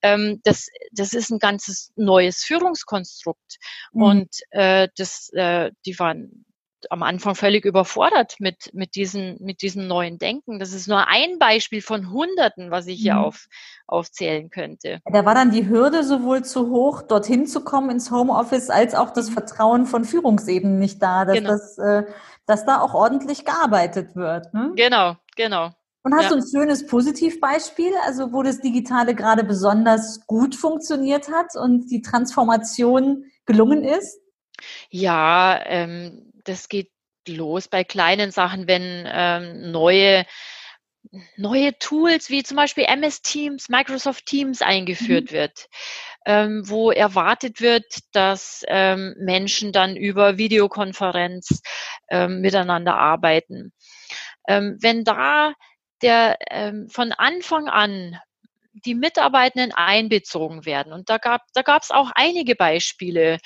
Ähm, 0.02 0.40
das, 0.44 0.68
das 0.92 1.12
ist 1.12 1.30
ein 1.30 1.38
ganzes 1.38 1.92
neues 1.96 2.44
Führungskonstrukt. 2.44 3.56
Mhm. 3.92 4.02
Und 4.02 4.28
äh, 4.50 4.88
das, 4.96 5.30
äh, 5.32 5.70
die 5.86 5.98
waren 5.98 6.44
am 6.90 7.02
Anfang 7.02 7.34
völlig 7.34 7.64
überfordert 7.64 8.36
mit, 8.38 8.72
mit, 8.72 8.94
diesen, 8.94 9.36
mit 9.40 9.62
diesem 9.62 9.86
neuen 9.86 10.18
Denken. 10.18 10.58
Das 10.58 10.72
ist 10.72 10.88
nur 10.88 11.06
ein 11.08 11.38
Beispiel 11.38 11.82
von 11.82 12.10
Hunderten, 12.10 12.70
was 12.70 12.86
ich 12.86 13.00
hier 13.00 13.14
mhm. 13.14 13.24
auf, 13.24 13.46
aufzählen 13.86 14.50
könnte. 14.50 15.00
Da 15.12 15.24
war 15.24 15.34
dann 15.34 15.50
die 15.50 15.68
Hürde 15.68 16.04
sowohl 16.04 16.44
zu 16.44 16.70
hoch, 16.70 17.02
dorthin 17.02 17.46
zu 17.46 17.62
kommen 17.62 17.90
ins 17.90 18.10
Homeoffice, 18.10 18.70
als 18.70 18.94
auch 18.94 19.10
das 19.10 19.30
mhm. 19.30 19.34
Vertrauen 19.34 19.86
von 19.86 20.04
Führungsebenen 20.04 20.78
nicht 20.78 21.02
da, 21.02 21.24
dass, 21.24 21.34
genau. 21.36 21.50
das, 21.50 21.78
äh, 21.78 22.04
dass 22.46 22.64
da 22.64 22.80
auch 22.80 22.94
ordentlich 22.94 23.44
gearbeitet 23.44 24.16
wird. 24.16 24.52
Ne? 24.54 24.72
Genau, 24.76 25.16
genau. 25.36 25.72
Und 26.02 26.14
hast 26.14 26.24
ja. 26.24 26.28
du 26.30 26.36
ein 26.36 26.44
schönes 26.48 26.86
Positivbeispiel, 26.86 27.92
also 28.06 28.32
wo 28.32 28.42
das 28.42 28.60
Digitale 28.60 29.14
gerade 29.14 29.44
besonders 29.44 30.26
gut 30.26 30.54
funktioniert 30.54 31.30
hat 31.30 31.56
und 31.56 31.90
die 31.90 32.00
Transformation 32.00 33.24
gelungen 33.44 33.84
ist? 33.84 34.18
Ja, 34.90 35.60
ähm, 35.66 36.29
das 36.44 36.68
geht 36.68 36.90
los 37.28 37.68
bei 37.68 37.84
kleinen 37.84 38.30
Sachen, 38.30 38.66
wenn 38.66 39.04
ähm, 39.06 39.70
neue 39.70 40.26
neue 41.36 41.76
Tools 41.78 42.28
wie 42.28 42.42
zum 42.42 42.56
Beispiel 42.56 42.84
MS 42.84 43.22
Teams, 43.22 43.68
Microsoft 43.68 44.26
Teams 44.26 44.62
eingeführt 44.62 45.30
mhm. 45.30 45.34
wird, 45.34 45.68
ähm, 46.26 46.62
wo 46.68 46.90
erwartet 46.90 47.60
wird, 47.60 47.86
dass 48.12 48.64
ähm, 48.68 49.14
Menschen 49.18 49.72
dann 49.72 49.96
über 49.96 50.36
Videokonferenz 50.36 51.62
ähm, 52.10 52.40
miteinander 52.40 52.96
arbeiten. 52.96 53.72
Ähm, 54.46 54.76
wenn 54.80 55.04
da 55.04 55.54
der 56.02 56.36
ähm, 56.50 56.88
von 56.88 57.12
Anfang 57.12 57.68
an 57.68 58.18
die 58.84 58.94
Mitarbeitenden 58.94 59.72
einbezogen 59.72 60.64
werden. 60.66 60.92
Und 60.92 61.10
da 61.10 61.18
gab 61.18 61.42
da 61.54 61.62
gab 61.62 61.82
es 61.82 61.90
auch 61.90 62.10
einige 62.14 62.54
Beispiele 62.56 63.38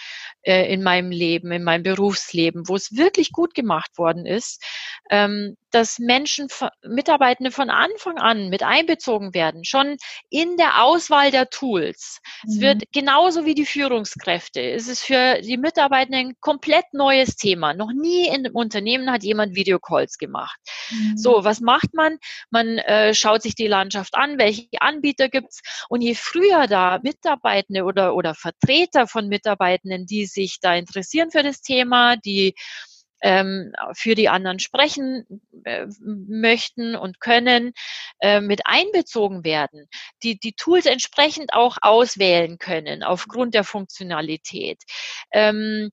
äh, 0.43 0.73
in 0.73 0.83
meinem 0.83 1.11
Leben, 1.11 1.53
in 1.53 1.65
meinem 1.65 1.83
Berufsleben, 1.83 2.69
wo 2.69 2.77
es 2.77 2.97
wirklich 2.97 3.33
gut 3.33 3.55
gemacht 3.55 3.97
worden 3.99 4.27
ist, 4.27 4.63
ähm, 5.11 5.57
dass 5.71 5.99
Menschen, 5.99 6.49
Mitarbeitende 6.87 7.51
von 7.51 7.69
Anfang 7.69 8.19
an 8.19 8.49
mit 8.49 8.63
einbezogen 8.63 9.35
werden, 9.35 9.65
schon 9.65 9.97
in 10.31 10.57
der 10.57 10.85
Auswahl 10.85 11.31
der 11.31 11.51
Tools. 11.51 12.21
Mhm. 12.45 12.51
Es 12.51 12.61
wird 12.61 12.83
genauso 12.93 13.45
wie 13.45 13.55
die 13.55 13.67
Führungskräfte. 13.67 14.61
Es 14.61 14.87
ist 14.87 15.03
für 15.03 15.41
die 15.43 15.57
Mitarbeitenden 15.57 16.29
ein 16.29 16.37
komplett 16.41 16.85
neues 16.93 17.37
Thema. 17.37 17.75
Noch 17.75 17.93
nie 17.93 18.29
in 18.29 18.47
einem 18.47 18.55
Unternehmen 18.55 19.11
hat 19.11 19.25
jemand 19.25 19.57
Videocalls 19.57 20.19
gemacht. 20.19 20.59
Mhm. 20.91 21.17
So, 21.17 21.45
was 21.45 21.61
macht 21.61 21.93
man? 21.93 22.19
Man 22.51 22.79
äh, 22.79 23.15
schaut 23.15 23.43
sich 23.43 23.55
die 23.55 23.67
Landschaft 23.67 24.15
an, 24.15 24.39
welche 24.39 24.69
Anbieter 24.81 25.24
gibt's 25.29 25.61
und 25.89 26.01
je 26.01 26.15
früher 26.15 26.67
da 26.67 27.01
Mitarbeitende 27.03 27.85
oder, 27.85 28.15
oder 28.15 28.35
Vertreter 28.35 29.07
von 29.07 29.29
Mitarbeitenden, 29.29 30.07
die 30.07 30.27
sich 30.27 30.59
da 30.61 30.75
interessieren 30.75 31.31
für 31.31 31.43
das 31.43 31.61
Thema, 31.61 32.17
die 32.17 32.55
ähm, 33.25 33.73
für 33.95 34.15
die 34.15 34.29
anderen 34.29 34.59
sprechen 34.59 35.25
äh, 35.65 35.87
möchten 36.01 36.95
und 36.95 37.21
können, 37.21 37.73
äh, 38.21 38.41
mit 38.41 38.67
einbezogen 38.67 39.45
werden, 39.45 39.89
die 40.23 40.39
die 40.39 40.53
Tools 40.53 40.85
entsprechend 40.85 41.55
auch 41.55 41.79
auswählen 41.81 42.59
können 42.59 43.03
aufgrund 43.03 43.55
der 43.55 43.65
Funktionalität. 43.65 44.83
Ähm, 45.33 45.91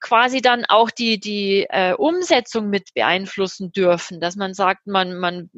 quasi 0.00 0.40
dann 0.40 0.64
auch 0.64 0.90
die, 0.90 1.20
die 1.20 1.66
äh, 1.68 1.94
Umsetzung 1.94 2.68
mit 2.68 2.92
beeinflussen 2.94 3.72
dürfen, 3.72 4.20
dass 4.20 4.36
man 4.36 4.54
sagt, 4.54 4.86
man, 4.86 5.16
man 5.16 5.50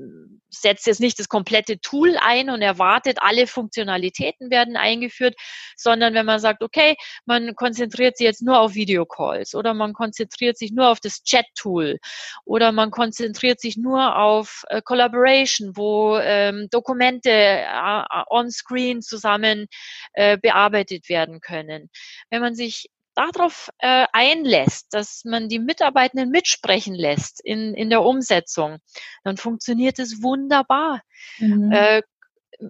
setzt 0.50 0.86
jetzt 0.86 1.00
nicht 1.00 1.18
das 1.18 1.28
komplette 1.28 1.80
Tool 1.80 2.16
ein 2.20 2.50
und 2.50 2.62
erwartet, 2.62 3.18
alle 3.20 3.46
Funktionalitäten 3.46 4.50
werden 4.50 4.76
eingeführt, 4.76 5.34
sondern 5.76 6.14
wenn 6.14 6.26
man 6.26 6.40
sagt, 6.40 6.62
okay, 6.62 6.96
man 7.24 7.54
konzentriert 7.54 8.16
sich 8.16 8.26
jetzt 8.26 8.42
nur 8.42 8.60
auf 8.60 8.74
Videocalls 8.74 9.54
oder 9.54 9.74
man 9.74 9.92
konzentriert 9.92 10.58
sich 10.58 10.72
nur 10.72 10.88
auf 10.88 11.00
das 11.00 11.22
Chat-Tool 11.22 11.98
oder 12.44 12.72
man 12.72 12.90
konzentriert 12.90 13.60
sich 13.60 13.76
nur 13.76 14.16
auf 14.16 14.64
äh, 14.68 14.82
Collaboration, 14.82 15.76
wo 15.76 16.18
ähm, 16.18 16.68
Dokumente 16.70 17.30
äh, 17.30 18.02
on-screen 18.28 19.02
zusammen 19.02 19.66
äh, 20.12 20.36
bearbeitet 20.36 21.08
werden 21.08 21.40
können. 21.40 21.90
Wenn 22.28 22.40
man 22.40 22.54
sich 22.54 22.88
darauf 23.20 23.70
äh, 23.78 24.06
einlässt, 24.12 24.92
dass 24.92 25.24
man 25.24 25.48
die 25.48 25.58
Mitarbeitenden 25.58 26.30
mitsprechen 26.30 26.94
lässt 26.94 27.40
in, 27.44 27.74
in 27.74 27.90
der 27.90 28.02
Umsetzung, 28.02 28.78
dann 29.24 29.36
funktioniert 29.36 29.98
es 29.98 30.22
wunderbar. 30.22 31.02
Mhm. 31.38 31.72
Äh, 31.72 32.02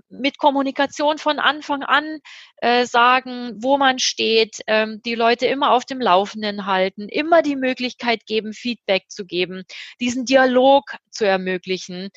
mit 0.09 0.39
Kommunikation 0.39 1.19
von 1.19 1.41
Anfang 1.41 1.83
an 1.83 2.21
äh, 2.59 2.87
sagen, 2.87 3.55
wo 3.57 3.77
man 3.77 3.99
steht, 3.99 4.61
ähm, 4.69 5.01
die 5.05 5.17
Leute 5.17 5.47
immer 5.47 5.73
auf 5.73 5.85
dem 5.85 6.01
Laufenden 6.01 6.67
halten, 6.67 7.09
immer 7.09 7.43
die 7.43 7.57
Möglichkeit 7.57 8.25
geben, 8.25 8.53
Feedback 8.53 9.07
zu 9.09 9.25
geben, 9.27 9.65
diesen 9.99 10.27
Dialog 10.27 10.97
zu 11.11 11.27
ermöglichen. 11.27 12.11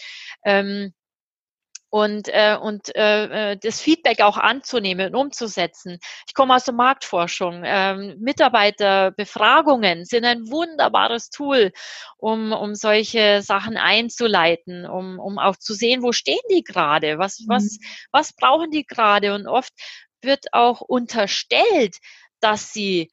Ähm, 0.46 0.94
und, 1.94 2.28
äh, 2.28 2.58
und 2.60 2.96
äh, 2.96 3.52
äh, 3.52 3.56
das 3.56 3.80
Feedback 3.80 4.22
auch 4.22 4.38
anzunehmen 4.38 5.14
und 5.14 5.16
umzusetzen. 5.16 6.00
Ich 6.28 6.34
komme 6.34 6.56
aus 6.56 6.64
der 6.64 6.74
Marktforschung. 6.74 7.62
Ähm, 7.64 8.16
Mitarbeiterbefragungen 8.20 10.04
sind 10.04 10.26
ein 10.26 10.50
wunderbares 10.50 11.30
Tool, 11.30 11.72
um, 12.18 12.52
um 12.52 12.74
solche 12.74 13.44
Sachen 13.44 13.78
einzuleiten, 13.78 14.88
um, 14.88 15.20
um 15.20 15.38
auch 15.38 15.56
zu 15.56 15.76
sehen, 15.76 16.02
wo 16.02 16.14
stehen 16.14 16.42
die 16.50 16.64
gerade, 16.64 17.20
was, 17.20 17.42
mhm. 17.42 17.50
was, 17.50 17.78
was 18.12 18.34
brauchen 18.34 18.72
die 18.72 18.88
gerade. 18.88 19.36
Und 19.36 19.46
oft 19.46 19.74
wird 20.24 20.48
auch 20.52 20.82
unterstellt, 20.82 21.98
dass 22.40 22.74
sie 22.74 23.12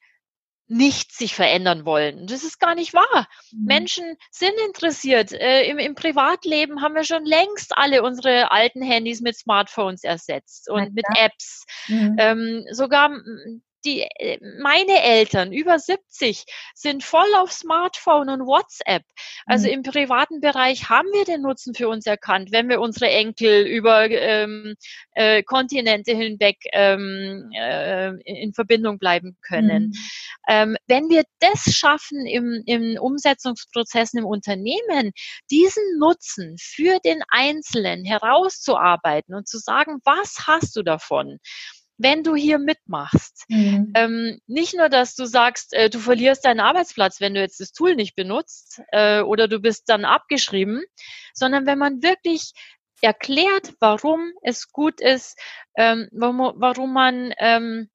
nicht 0.71 1.11
sich 1.11 1.35
verändern 1.35 1.83
wollen. 1.83 2.27
Das 2.27 2.43
ist 2.43 2.57
gar 2.57 2.75
nicht 2.75 2.93
wahr. 2.93 3.27
Mhm. 3.51 3.65
Menschen 3.65 4.17
sind 4.31 4.53
interessiert. 4.67 5.33
Äh, 5.33 5.63
im, 5.69 5.77
Im 5.77 5.95
Privatleben 5.95 6.81
haben 6.81 6.95
wir 6.95 7.03
schon 7.03 7.25
längst 7.25 7.77
alle 7.77 8.03
unsere 8.03 8.51
alten 8.51 8.81
Handys 8.81 9.19
mit 9.19 9.37
Smartphones 9.37 10.05
ersetzt 10.05 10.69
und 10.69 10.83
ja, 10.83 10.89
mit 10.93 11.05
Apps. 11.17 11.65
Mhm. 11.89 12.15
Ähm, 12.17 12.65
sogar 12.71 13.09
die, 13.85 14.01
äh, 14.01 14.37
meine 14.59 15.01
Eltern 15.01 15.51
über 15.51 15.79
70 15.79 16.45
sind 16.73 17.03
voll 17.03 17.27
auf 17.37 17.51
Smartphone 17.51 18.29
und 18.29 18.45
WhatsApp. 18.45 19.03
Also 19.45 19.67
mhm. 19.67 19.73
im 19.73 19.83
privaten 19.83 20.41
Bereich 20.41 20.89
haben 20.89 21.07
wir 21.13 21.25
den 21.25 21.41
Nutzen 21.41 21.73
für 21.73 21.89
uns 21.89 22.05
erkannt, 22.05 22.51
wenn 22.51 22.69
wir 22.69 22.79
unsere 22.79 23.09
Enkel 23.09 23.65
über 23.65 24.09
ähm, 24.09 24.75
äh, 25.13 25.43
Kontinente 25.43 26.15
hinweg 26.15 26.57
ähm, 26.73 27.49
äh, 27.53 28.09
in 28.25 28.53
Verbindung 28.53 28.99
bleiben 28.99 29.37
können. 29.41 29.87
Mhm. 29.87 29.93
Ähm, 30.47 30.77
wenn 30.87 31.09
wir 31.09 31.23
das 31.39 31.73
schaffen 31.73 32.25
im, 32.25 32.63
im 32.65 32.97
Umsetzungsprozess 32.99 34.13
im 34.13 34.25
Unternehmen, 34.25 35.11
diesen 35.49 35.83
Nutzen 35.99 36.55
für 36.59 36.99
den 36.99 37.21
Einzelnen 37.29 38.05
herauszuarbeiten 38.05 39.35
und 39.35 39.47
zu 39.47 39.57
sagen, 39.57 39.99
was 40.03 40.47
hast 40.47 40.75
du 40.75 40.83
davon? 40.83 41.39
Wenn 41.97 42.23
du 42.23 42.35
hier 42.35 42.57
mitmachst. 42.57 43.45
Mhm. 43.47 43.91
Ähm, 43.95 44.39
nicht 44.47 44.75
nur, 44.75 44.89
dass 44.89 45.15
du 45.15 45.25
sagst, 45.25 45.73
äh, 45.73 45.89
du 45.89 45.99
verlierst 45.99 46.45
deinen 46.45 46.59
Arbeitsplatz, 46.59 47.21
wenn 47.21 47.33
du 47.35 47.41
jetzt 47.41 47.59
das 47.59 47.71
Tool 47.73 47.95
nicht 47.95 48.15
benutzt 48.15 48.81
äh, 48.91 49.21
oder 49.21 49.47
du 49.47 49.59
bist 49.59 49.87
dann 49.87 50.05
abgeschrieben, 50.05 50.81
sondern 51.33 51.65
wenn 51.65 51.77
man 51.77 52.01
wirklich 52.01 52.53
erklärt, 53.01 53.73
warum 53.79 54.31
es 54.41 54.71
gut 54.71 55.01
ist, 55.01 55.39
ähm, 55.77 56.07
warum, 56.11 56.53
warum 56.55 56.93
man 56.93 57.33
ähm, 57.37 57.89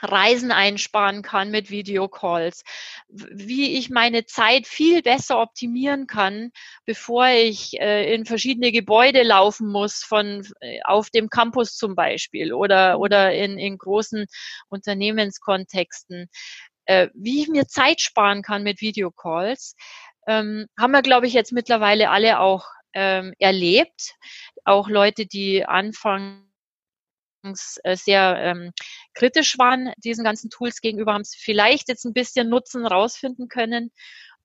Reisen 0.00 0.52
einsparen 0.52 1.22
kann 1.22 1.50
mit 1.50 1.70
Videocalls, 1.70 2.62
wie 3.08 3.76
ich 3.78 3.90
meine 3.90 4.26
Zeit 4.26 4.66
viel 4.66 5.02
besser 5.02 5.40
optimieren 5.40 6.06
kann, 6.06 6.50
bevor 6.84 7.28
ich 7.28 7.80
äh, 7.80 8.12
in 8.14 8.26
verschiedene 8.26 8.72
Gebäude 8.72 9.22
laufen 9.22 9.68
muss, 9.68 10.02
von 10.02 10.46
äh, 10.60 10.80
auf 10.84 11.10
dem 11.10 11.30
Campus 11.30 11.76
zum 11.76 11.94
Beispiel 11.94 12.52
oder, 12.52 12.98
oder 12.98 13.32
in, 13.34 13.58
in 13.58 13.78
großen 13.78 14.26
Unternehmenskontexten, 14.68 16.28
äh, 16.84 17.08
wie 17.14 17.42
ich 17.42 17.48
mir 17.48 17.66
Zeit 17.66 18.00
sparen 18.00 18.42
kann 18.42 18.62
mit 18.62 18.80
Videocalls, 18.80 19.74
ähm, 20.26 20.66
haben 20.78 20.92
wir, 20.92 21.02
glaube 21.02 21.26
ich, 21.26 21.32
jetzt 21.32 21.52
mittlerweile 21.52 22.10
alle 22.10 22.40
auch 22.40 22.66
ähm, 22.94 23.34
erlebt. 23.38 24.14
Auch 24.64 24.88
Leute, 24.88 25.26
die 25.26 25.64
anfangen, 25.64 26.50
sehr 27.52 28.36
ähm, 28.38 28.72
kritisch 29.14 29.58
waren 29.58 29.92
diesen 29.98 30.24
ganzen 30.24 30.50
Tools 30.50 30.80
gegenüber, 30.80 31.14
haben 31.14 31.22
es 31.22 31.34
vielleicht 31.36 31.88
jetzt 31.88 32.04
ein 32.04 32.12
bisschen 32.12 32.48
Nutzen 32.48 32.86
rausfinden 32.86 33.48
können. 33.48 33.90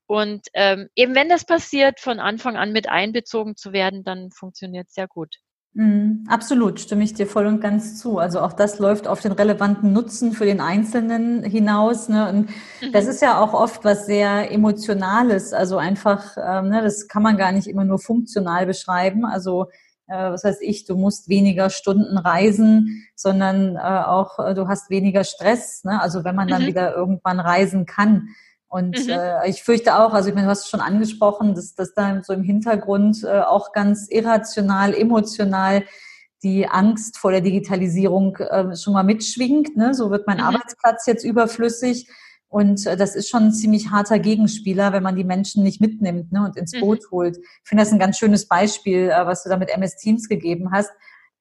Und 0.07 0.47
ähm, 0.53 0.89
eben 0.95 1.15
wenn 1.15 1.29
das 1.29 1.45
passiert, 1.45 1.99
von 1.99 2.19
Anfang 2.19 2.57
an 2.57 2.73
mit 2.73 2.89
einbezogen 2.89 3.55
zu 3.55 3.71
werden, 3.71 4.03
dann 4.03 4.31
funktioniert 4.31 4.87
es 4.89 4.93
sehr 4.93 5.07
gut. 5.07 5.37
Mm, 5.73 6.25
absolut, 6.27 6.81
stimme 6.81 7.05
ich 7.05 7.13
dir 7.13 7.25
voll 7.25 7.45
und 7.45 7.61
ganz 7.61 7.97
zu. 7.97 8.17
Also 8.17 8.41
auch 8.41 8.51
das 8.51 8.79
läuft 8.79 9.07
auf 9.07 9.21
den 9.21 9.31
relevanten 9.31 9.93
Nutzen 9.93 10.33
für 10.33 10.45
den 10.45 10.59
Einzelnen 10.59 11.43
hinaus. 11.43 12.09
Ne? 12.09 12.27
Und 12.27 12.49
mhm. 12.81 12.91
das 12.91 13.07
ist 13.07 13.21
ja 13.21 13.39
auch 13.39 13.53
oft 13.53 13.85
was 13.85 14.05
sehr 14.05 14.51
Emotionales. 14.51 15.53
Also 15.53 15.77
einfach, 15.77 16.35
ähm, 16.37 16.67
ne, 16.67 16.81
das 16.81 17.07
kann 17.07 17.23
man 17.23 17.37
gar 17.37 17.53
nicht 17.53 17.67
immer 17.67 17.85
nur 17.85 17.99
funktional 17.99 18.65
beschreiben. 18.65 19.23
Also 19.23 19.67
äh, 19.69 19.90
was 20.11 20.43
weiß 20.43 20.61
ich, 20.61 20.85
du 20.85 20.95
musst 20.95 21.29
weniger 21.29 21.69
Stunden 21.69 22.17
reisen, 22.17 23.05
sondern 23.15 23.75
äh, 23.75 23.79
auch 23.79 24.39
äh, 24.39 24.53
du 24.53 24.67
hast 24.67 24.89
weniger 24.89 25.23
Stress. 25.23 25.83
Ne? 25.83 26.01
Also 26.01 26.23
wenn 26.23 26.35
man 26.35 26.47
dann 26.47 26.63
mhm. 26.63 26.67
wieder 26.67 26.95
irgendwann 26.95 27.39
reisen 27.39 27.85
kann. 27.85 28.29
Und 28.67 29.05
mhm. 29.05 29.09
äh, 29.09 29.49
ich 29.49 29.63
fürchte 29.63 29.97
auch, 29.97 30.13
also 30.13 30.29
ich 30.29 30.35
meine, 30.35 30.47
du 30.47 30.51
hast 30.51 30.63
es 30.63 30.69
schon 30.69 30.81
angesprochen, 30.81 31.55
dass 31.55 31.75
das 31.75 31.93
da 31.93 32.21
so 32.23 32.33
im 32.33 32.43
Hintergrund 32.43 33.23
äh, 33.23 33.41
auch 33.41 33.73
ganz 33.73 34.07
irrational, 34.09 34.93
emotional 34.93 35.83
die 36.43 36.67
Angst 36.67 37.17
vor 37.17 37.31
der 37.31 37.41
Digitalisierung 37.41 38.37
äh, 38.37 38.75
schon 38.75 38.93
mal 38.93 39.03
mitschwingt. 39.03 39.75
Ne? 39.77 39.93
So 39.93 40.09
wird 40.09 40.27
mein 40.27 40.37
mhm. 40.37 40.43
Arbeitsplatz 40.43 41.05
jetzt 41.05 41.23
überflüssig. 41.23 42.07
Und 42.51 42.85
äh, 42.85 42.97
das 42.97 43.15
ist 43.15 43.29
schon 43.29 43.43
ein 43.43 43.53
ziemlich 43.53 43.91
harter 43.91 44.19
Gegenspieler, 44.19 44.91
wenn 44.91 45.03
man 45.03 45.15
die 45.15 45.23
Menschen 45.23 45.63
nicht 45.63 45.79
mitnimmt 45.79 46.33
ne, 46.33 46.43
und 46.43 46.57
ins 46.57 46.77
Boot 46.77 46.99
mhm. 47.05 47.11
holt. 47.11 47.37
Ich 47.37 47.69
finde 47.69 47.83
das 47.85 47.93
ein 47.93 47.99
ganz 47.99 48.17
schönes 48.17 48.45
Beispiel, 48.45 49.09
äh, 49.09 49.25
was 49.25 49.43
du 49.43 49.49
da 49.49 49.55
mit 49.55 49.69
MS 49.69 49.95
Teams 49.95 50.27
gegeben 50.27 50.71
hast, 50.73 50.91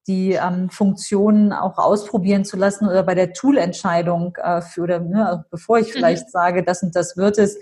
die 0.06 0.32
ähm, 0.32 0.70
Funktionen 0.70 1.52
auch 1.52 1.78
ausprobieren 1.78 2.44
zu 2.44 2.56
lassen 2.56 2.86
oder 2.86 3.02
bei 3.02 3.16
der 3.16 3.32
Toolentscheidung 3.32 4.36
äh, 4.36 4.60
für 4.60 4.82
oder 4.82 5.00
ne, 5.00 5.44
bevor 5.50 5.80
ich 5.80 5.88
mhm. 5.88 5.92
vielleicht 5.94 6.26
mhm. 6.26 6.30
sage, 6.30 6.62
das 6.62 6.84
und 6.84 6.94
das 6.94 7.16
wird 7.16 7.38
es, 7.38 7.58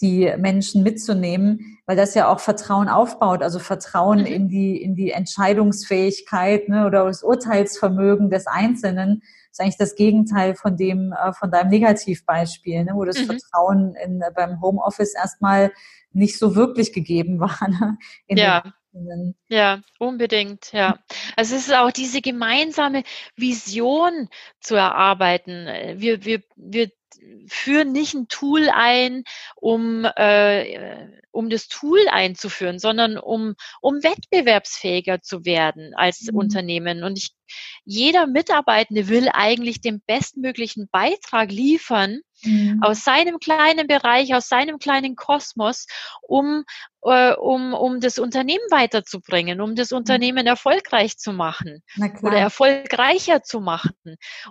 die 0.00 0.32
Menschen 0.38 0.82
mitzunehmen, 0.82 1.78
weil 1.86 1.96
das 1.96 2.14
ja 2.14 2.28
auch 2.28 2.40
Vertrauen 2.40 2.88
aufbaut, 2.88 3.42
also 3.42 3.58
Vertrauen 3.58 4.20
mhm. 4.20 4.26
in 4.26 4.48
die 4.48 4.82
in 4.82 4.94
die 4.94 5.10
Entscheidungsfähigkeit 5.10 6.68
ne, 6.68 6.86
oder 6.86 7.04
das 7.04 7.22
Urteilsvermögen 7.22 8.30
des 8.30 8.46
Einzelnen. 8.46 9.20
Das 9.20 9.58
ist 9.58 9.60
eigentlich 9.60 9.76
das 9.76 9.96
Gegenteil 9.96 10.54
von 10.54 10.76
dem 10.76 11.12
äh, 11.12 11.32
von 11.32 11.50
deinem 11.50 11.70
Negativbeispiel, 11.70 12.84
ne, 12.84 12.92
wo 12.94 13.04
das 13.04 13.18
mhm. 13.18 13.26
Vertrauen 13.26 13.94
in, 14.02 14.22
beim 14.34 14.60
Homeoffice 14.60 15.14
erstmal 15.14 15.72
nicht 16.12 16.38
so 16.38 16.54
wirklich 16.54 16.92
gegeben 16.92 17.40
war. 17.40 17.58
Ne, 17.68 17.98
ja. 18.28 18.62
Ja, 19.48 19.82
unbedingt, 20.00 20.72
ja. 20.72 20.98
Also 21.36 21.54
es 21.54 21.68
ist 21.68 21.74
auch 21.74 21.92
diese 21.92 22.20
gemeinsame 22.20 23.04
Vision 23.36 24.28
zu 24.58 24.74
erarbeiten. 24.74 25.68
Wir, 26.00 26.24
wir, 26.24 26.42
wir 26.56 26.90
führen 27.48 27.92
nicht 27.92 28.14
ein 28.14 28.28
Tool 28.28 28.68
ein, 28.72 29.24
um, 29.56 30.04
äh, 30.04 31.08
um 31.30 31.50
das 31.50 31.68
Tool 31.68 32.00
einzuführen, 32.10 32.78
sondern 32.78 33.18
um, 33.18 33.54
um 33.80 34.02
wettbewerbsfähiger 34.02 35.20
zu 35.20 35.44
werden 35.44 35.92
als 35.94 36.22
mhm. 36.30 36.36
Unternehmen. 36.36 37.02
Und 37.02 37.18
ich, 37.18 37.30
jeder 37.84 38.26
Mitarbeitende 38.26 39.08
will 39.08 39.28
eigentlich 39.32 39.80
den 39.80 40.02
bestmöglichen 40.06 40.88
Beitrag 40.90 41.50
liefern, 41.50 42.20
mhm. 42.42 42.80
aus 42.82 43.04
seinem 43.04 43.38
kleinen 43.38 43.86
Bereich, 43.86 44.34
aus 44.34 44.48
seinem 44.48 44.78
kleinen 44.78 45.16
Kosmos, 45.16 45.86
um, 46.22 46.64
äh, 47.02 47.32
um, 47.34 47.72
um 47.74 48.00
das 48.00 48.18
Unternehmen 48.18 48.64
weiterzubringen, 48.70 49.60
um 49.60 49.74
das 49.74 49.90
mhm. 49.90 49.98
Unternehmen 49.98 50.46
erfolgreich 50.46 51.16
zu 51.16 51.32
machen 51.32 51.82
oder 52.22 52.36
erfolgreicher 52.36 53.42
zu 53.42 53.60
machen. 53.60 53.94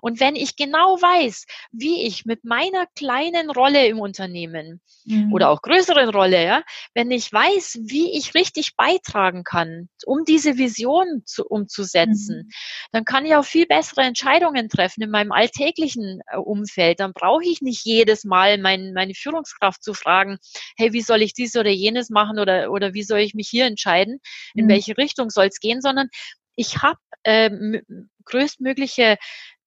Und 0.02 0.20
wenn 0.20 0.36
ich 0.36 0.56
genau 0.56 1.02
weiß, 1.02 1.46
wie 1.72 2.04
ich 2.04 2.26
mit 2.26 2.44
meiner 2.44 2.86
kleinen 2.96 3.52
Rolle 3.52 3.88
im 3.88 4.00
Unternehmen 4.00 4.82
mhm. 5.06 5.34
oder 5.34 5.50
auch 5.50 5.62
größeren 5.62 6.10
Rolle, 6.10 6.44
ja, 6.44 6.64
wenn 6.94 7.12
ich 7.12 7.32
weiß, 7.32 7.80
wie 7.84 8.18
ich 8.18 8.34
richtig 8.34 8.76
beitragen 8.76 9.44
kann, 9.44 9.90
um 10.06 10.24
diese 10.26 10.58
Vision 10.58 11.24
zu, 11.26 11.46
umzusetzen, 11.46 12.46
mhm. 12.48 12.52
dann 12.92 13.06
kann 13.06 13.26
ich 13.26 13.36
auch 13.36 13.46
viel 13.46 13.68
bessere 13.68 14.02
Entscheidungen 14.02 14.70
treffen 14.70 15.04
in 15.04 15.12
meinem 15.12 15.32
alltäglichen 15.32 16.22
äh, 16.32 16.38
Umfeld. 16.38 17.00
Dann 17.00 17.14
brauche 17.14 17.44
ich 17.44 17.62
nicht 17.62 17.86
jedes 17.86 18.24
Mal 18.24 18.58
mein, 18.58 18.94
meine 18.94 19.14
Führungskraft 19.14 19.84
zu 19.84 19.94
fragen, 19.94 20.38
hey, 20.78 20.94
wie 20.94 21.02
soll 21.02 21.22
ich 21.22 21.34
dies 21.34 21.56
oder 21.56 21.70
jenes 21.70 22.10
machen 22.10 22.39
oder, 22.40 22.72
oder 22.72 22.94
wie 22.94 23.04
soll 23.04 23.20
ich 23.20 23.34
mich 23.34 23.48
hier 23.50 23.66
entscheiden, 23.66 24.20
in 24.54 24.66
mhm. 24.66 24.70
welche 24.70 24.98
Richtung 24.98 25.30
soll 25.30 25.48
es 25.48 25.60
gehen, 25.60 25.82
sondern 25.82 26.10
ich 26.56 26.78
habe 26.82 27.00
äh, 27.24 27.82
größtmögliche 28.26 29.18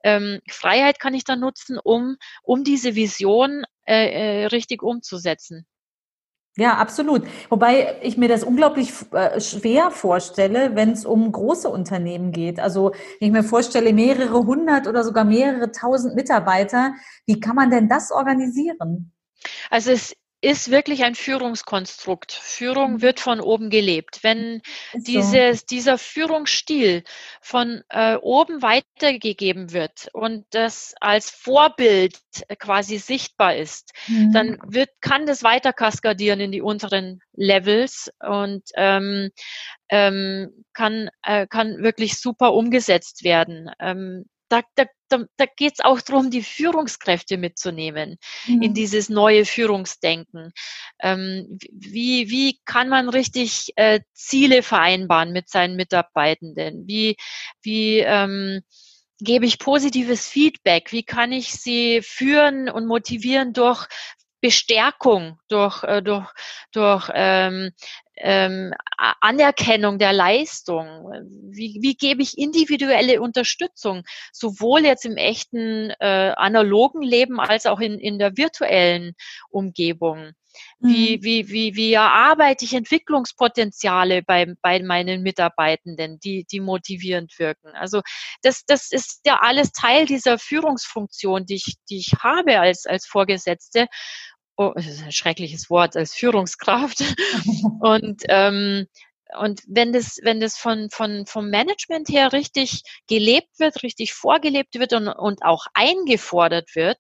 ähm, 0.05 0.41
Freiheit 0.51 0.99
kann 0.99 1.15
ich 1.15 1.25
dann 1.25 1.41
nutzen, 1.41 1.79
um, 1.83 2.17
um 2.43 2.65
diese 2.65 2.95
Vision 2.95 3.65
äh, 3.87 4.43
äh, 4.43 4.47
richtig 4.47 4.83
umzusetzen. 4.83 5.67
Ja, 6.57 6.77
absolut. 6.77 7.23
Wobei 7.49 7.99
ich 8.03 8.19
mir 8.19 8.29
das 8.29 8.45
unglaublich 8.45 8.93
äh, 9.13 9.41
schwer 9.41 9.91
vorstelle, 9.91 10.77
wenn 10.77 10.91
es 10.91 11.07
um 11.07 11.33
große 11.33 11.67
Unternehmen 11.67 12.31
geht. 12.31 12.61
Also 12.61 12.93
wenn 13.19 13.29
ich 13.29 13.33
mir 13.33 13.43
vorstelle, 13.43 13.95
mehrere 13.95 14.45
hundert 14.45 14.87
oder 14.87 15.03
sogar 15.03 15.25
mehrere 15.25 15.73
tausend 15.73 16.15
Mitarbeiter, 16.15 16.93
wie 17.25 17.41
kann 17.41 17.57
man 17.57 17.71
denn 17.71 17.89
das 17.89 18.13
organisieren? 18.13 19.13
Also 19.71 19.93
es 19.93 20.15
ist 20.43 20.73
wirklich 20.73 21.05
ein 21.05 21.15
Führungskonstrukt. 21.15 22.33
Führung 22.33 22.95
mhm. 22.95 23.03
wird 23.03 23.21
von 23.21 23.41
oben 23.41 23.71
gelebt. 23.71 24.19
Wenn 24.23 24.61
dieses, 24.93 25.65
dieser 25.67 25.99
Führungsstil 25.99 27.05
von 27.41 27.83
äh, 27.89 28.17
oben 28.17 28.61
weitergegeben 28.61 29.73
wird 29.73 30.09
und 30.13 30.45
das 30.51 30.95
als 31.01 31.31
Vorbild 31.31 32.19
quasi 32.59 32.99
sichtbar 32.99 33.55
ist, 33.55 33.93
mhm. 34.09 34.33
dann 34.33 34.59
wird, 34.67 34.91
kann 35.01 35.27
das 35.27 35.45
weiter 35.45 35.73
kaskadieren 35.73 36.41
in 36.41 36.51
die 36.51 36.61
unteren 36.61 37.21
Levels 37.35 38.11
und 38.19 38.65
ähm, 38.75 39.31
ähm, 39.91 40.65
kann, 40.73 41.09
äh, 41.23 41.47
kann 41.47 41.85
wirklich 41.85 42.19
super 42.19 42.53
umgesetzt 42.53 43.23
werden. 43.23 43.71
Ähm, 43.79 44.25
da, 44.53 44.63
da, 44.75 44.85
da, 45.09 45.25
da 45.39 45.47
geht 45.57 45.75
es 45.75 45.81
auch 45.85 46.01
darum, 46.03 46.31
die 46.31 46.43
Führungskräfte 46.43 47.39
mitzunehmen 47.39 48.19
mhm. 48.47 48.63
in 48.63 48.75
dieses 48.75 49.09
neue 49.09 49.47
Führungsdenken. 49.47 50.53
Ähm, 51.01 51.59
wie, 51.73 52.29
wie 52.29 52.59
kann 52.67 52.91
man 52.91 53.09
richtig 53.09 53.73
äh, 53.77 54.01
Ziele 54.13 54.63
vereinbaren 54.63 55.33
mit 55.33 55.49
seinen 55.49 55.77
Mitarbeitenden? 55.77 56.87
Wie, 56.87 57.17
wie 57.63 58.01
ähm, 58.01 58.61
gebe 59.21 59.47
ich 59.47 59.59
positives 59.59 60.29
Feedback? 60.29 60.93
Wie 60.93 61.05
kann 61.05 61.33
ich 61.33 61.53
sie 61.53 62.03
führen 62.03 62.69
und 62.69 62.87
motivieren 62.87 63.55
durch 63.55 63.87
Bestärkung, 64.43 65.39
durch, 65.49 65.85
äh, 65.85 66.03
durch, 66.03 66.29
durch 66.73 67.09
ähm, 67.15 67.71
ähm, 68.17 68.75
Anerkennung 69.21 69.99
der 69.99 70.13
Leistung? 70.13 70.85
Wie, 71.49 71.79
wie 71.81 71.95
gebe 71.95 72.23
ich 72.23 72.37
individuelle 72.37 73.23
Unterstützung, 73.23 74.03
sowohl 74.33 74.85
jetzt 74.85 75.05
im 75.05 75.17
echten 75.17 75.91
äh, 76.01 76.35
analogen 76.37 77.03
Leben 77.03 77.39
als 77.41 77.67
auch 77.67 77.81
in, 77.81 77.99
in 78.01 78.19
der 78.19 78.37
virtuellen 78.37 79.15
Umgebung? 79.49 80.33
Wie, 80.81 81.17
mhm. 81.17 81.23
wie, 81.23 81.49
wie, 81.49 81.77
wie 81.77 81.93
erarbeite 81.93 82.65
ich 82.65 82.75
Entwicklungspotenziale 82.75 84.23
bei, 84.23 84.53
bei 84.61 84.83
meinen 84.83 85.23
Mitarbeitenden, 85.23 86.19
die, 86.21 86.45
die 86.45 86.61
motivierend 86.61 87.39
wirken? 87.39 87.69
Also 87.75 88.03
das, 88.43 88.65
das 88.67 88.91
ist 88.91 89.21
ja 89.25 89.39
alles 89.41 89.73
Teil 89.73 90.07
dieser 90.07 90.39
Führungsfunktion, 90.39 91.47
die 91.47 91.55
ich, 91.55 91.77
die 91.89 91.99
ich 91.99 92.13
habe 92.23 92.61
als, 92.61 92.87
als 92.87 93.07
Vorgesetzte 93.07 93.87
das 94.71 94.87
ist 94.87 95.03
ein 95.03 95.13
schreckliches 95.13 95.69
Wort, 95.71 95.97
als 95.97 96.15
Führungskraft. 96.15 97.01
und 97.81 98.23
ähm, 98.29 98.87
und 99.39 99.63
wenn 99.67 99.93
das, 99.93 100.19
wenn 100.23 100.41
das 100.41 100.57
von, 100.57 100.91
von, 100.91 101.27
vom 101.27 101.51
Management 101.51 102.09
her 102.09 102.33
richtig 102.33 102.83
gelebt 103.09 103.59
wird, 103.59 103.83
richtig 103.83 104.13
vorgelebt 104.13 104.79
wird 104.79 104.93
und, 104.93 105.09
und 105.09 105.43
auch 105.43 105.67
eingefordert 105.75 106.75
wird, 106.75 106.99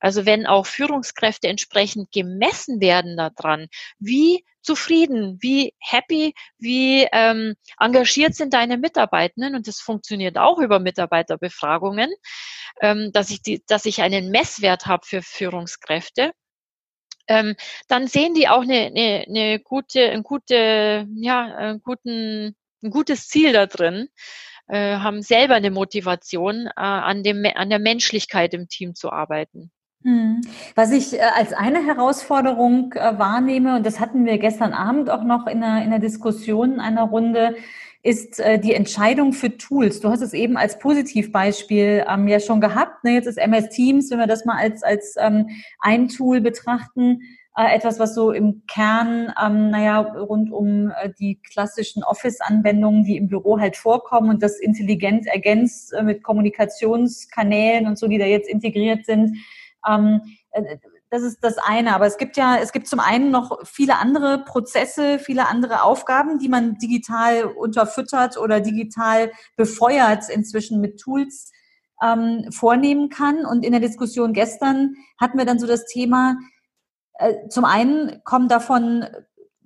also 0.00 0.26
wenn 0.26 0.46
auch 0.46 0.66
Führungskräfte 0.66 1.48
entsprechend 1.48 2.10
gemessen 2.12 2.80
werden 2.80 3.16
daran, 3.16 3.68
wie 3.98 4.44
zufrieden, 4.62 5.38
wie 5.40 5.74
happy, 5.78 6.34
wie 6.58 7.06
ähm, 7.12 7.54
engagiert 7.78 8.34
sind 8.34 8.54
deine 8.54 8.76
Mitarbeitenden 8.76 9.54
und 9.54 9.66
das 9.66 9.80
funktioniert 9.80 10.36
auch 10.36 10.58
über 10.58 10.78
Mitarbeiterbefragungen, 10.78 12.10
ähm, 12.80 13.10
dass 13.12 13.30
ich 13.30 13.42
die, 13.42 13.62
dass 13.66 13.86
ich 13.86 14.02
einen 14.02 14.30
Messwert 14.30 14.86
habe 14.86 15.06
für 15.06 15.22
Führungskräfte 15.22 16.32
ähm, 17.28 17.54
dann 17.88 18.06
sehen 18.06 18.34
die 18.34 18.48
auch 18.48 18.62
eine, 18.62 18.86
eine, 18.86 19.24
eine 19.28 19.60
gute, 19.60 20.10
ein 20.10 20.22
gute, 20.22 21.06
ja, 21.16 21.44
einen 21.44 21.82
guten, 21.82 22.56
ein 22.82 22.90
gutes 22.90 23.28
Ziel 23.28 23.52
da 23.52 23.66
drin, 23.66 24.08
äh, 24.68 24.96
haben 24.96 25.22
selber 25.22 25.54
eine 25.54 25.70
Motivation, 25.70 26.66
äh, 26.66 26.72
an, 26.76 27.22
dem, 27.22 27.44
an 27.54 27.70
der 27.70 27.78
Menschlichkeit 27.78 28.54
im 28.54 28.68
Team 28.68 28.94
zu 28.94 29.10
arbeiten. 29.10 29.70
Hm. 30.04 30.42
Was 30.76 30.92
ich 30.92 31.14
äh, 31.14 31.20
als 31.20 31.52
eine 31.52 31.84
Herausforderung 31.84 32.92
äh, 32.92 33.18
wahrnehme, 33.18 33.76
und 33.76 33.84
das 33.84 33.98
hatten 33.98 34.26
wir 34.26 34.38
gestern 34.38 34.72
Abend 34.72 35.10
auch 35.10 35.24
noch 35.24 35.46
in 35.46 35.62
einer, 35.62 35.82
in 35.82 35.88
einer 35.88 35.98
Diskussion 35.98 36.78
einer 36.80 37.02
Runde, 37.02 37.56
ist 38.02 38.38
äh, 38.40 38.58
die 38.58 38.74
Entscheidung 38.74 39.32
für 39.32 39.56
Tools. 39.56 40.00
Du 40.00 40.08
hast 40.08 40.20
es 40.20 40.32
eben 40.32 40.56
als 40.56 40.78
Positivbeispiel 40.78 42.04
ähm, 42.08 42.28
ja 42.28 42.40
schon 42.40 42.60
gehabt. 42.60 43.02
Ne? 43.04 43.14
Jetzt 43.14 43.26
ist 43.26 43.38
MS 43.38 43.70
Teams, 43.70 44.10
wenn 44.10 44.18
wir 44.18 44.26
das 44.26 44.44
mal 44.44 44.56
als, 44.56 44.82
als 44.82 45.16
ähm, 45.18 45.48
ein 45.80 46.08
Tool 46.08 46.40
betrachten, 46.40 47.20
äh, 47.56 47.74
etwas, 47.74 47.98
was 47.98 48.14
so 48.14 48.30
im 48.30 48.62
Kern, 48.68 49.34
ähm, 49.44 49.70
naja, 49.70 49.98
rund 50.00 50.52
um 50.52 50.92
äh, 50.92 51.10
die 51.18 51.40
klassischen 51.42 52.04
Office-Anwendungen, 52.04 53.02
die 53.02 53.16
im 53.16 53.26
Büro 53.26 53.58
halt 53.58 53.76
vorkommen 53.76 54.30
und 54.30 54.44
das 54.44 54.60
intelligent 54.60 55.26
ergänzt 55.26 55.92
äh, 55.92 56.04
mit 56.04 56.22
Kommunikationskanälen 56.22 57.88
und 57.88 57.98
so, 57.98 58.06
die 58.06 58.18
da 58.18 58.26
jetzt 58.26 58.48
integriert 58.48 59.06
sind. 59.06 59.38
Ähm, 59.88 60.20
äh, 60.52 60.76
das 61.10 61.22
ist 61.22 61.42
das 61.42 61.58
eine. 61.58 61.94
Aber 61.94 62.06
es 62.06 62.18
gibt 62.18 62.36
ja, 62.36 62.56
es 62.58 62.72
gibt 62.72 62.86
zum 62.86 63.00
einen 63.00 63.30
noch 63.30 63.64
viele 63.64 63.96
andere 63.98 64.44
Prozesse, 64.44 65.18
viele 65.18 65.48
andere 65.48 65.82
Aufgaben, 65.82 66.38
die 66.38 66.48
man 66.48 66.76
digital 66.78 67.44
unterfüttert 67.44 68.36
oder 68.36 68.60
digital 68.60 69.32
befeuert 69.56 70.28
inzwischen 70.28 70.80
mit 70.80 71.00
Tools 71.00 71.52
ähm, 72.02 72.50
vornehmen 72.50 73.08
kann. 73.08 73.44
Und 73.44 73.64
in 73.64 73.72
der 73.72 73.80
Diskussion 73.80 74.32
gestern 74.32 74.94
hatten 75.20 75.38
wir 75.38 75.44
dann 75.44 75.58
so 75.58 75.66
das 75.66 75.86
Thema, 75.86 76.36
äh, 77.14 77.48
zum 77.48 77.64
einen 77.64 78.22
kommen 78.24 78.48
davon 78.48 79.06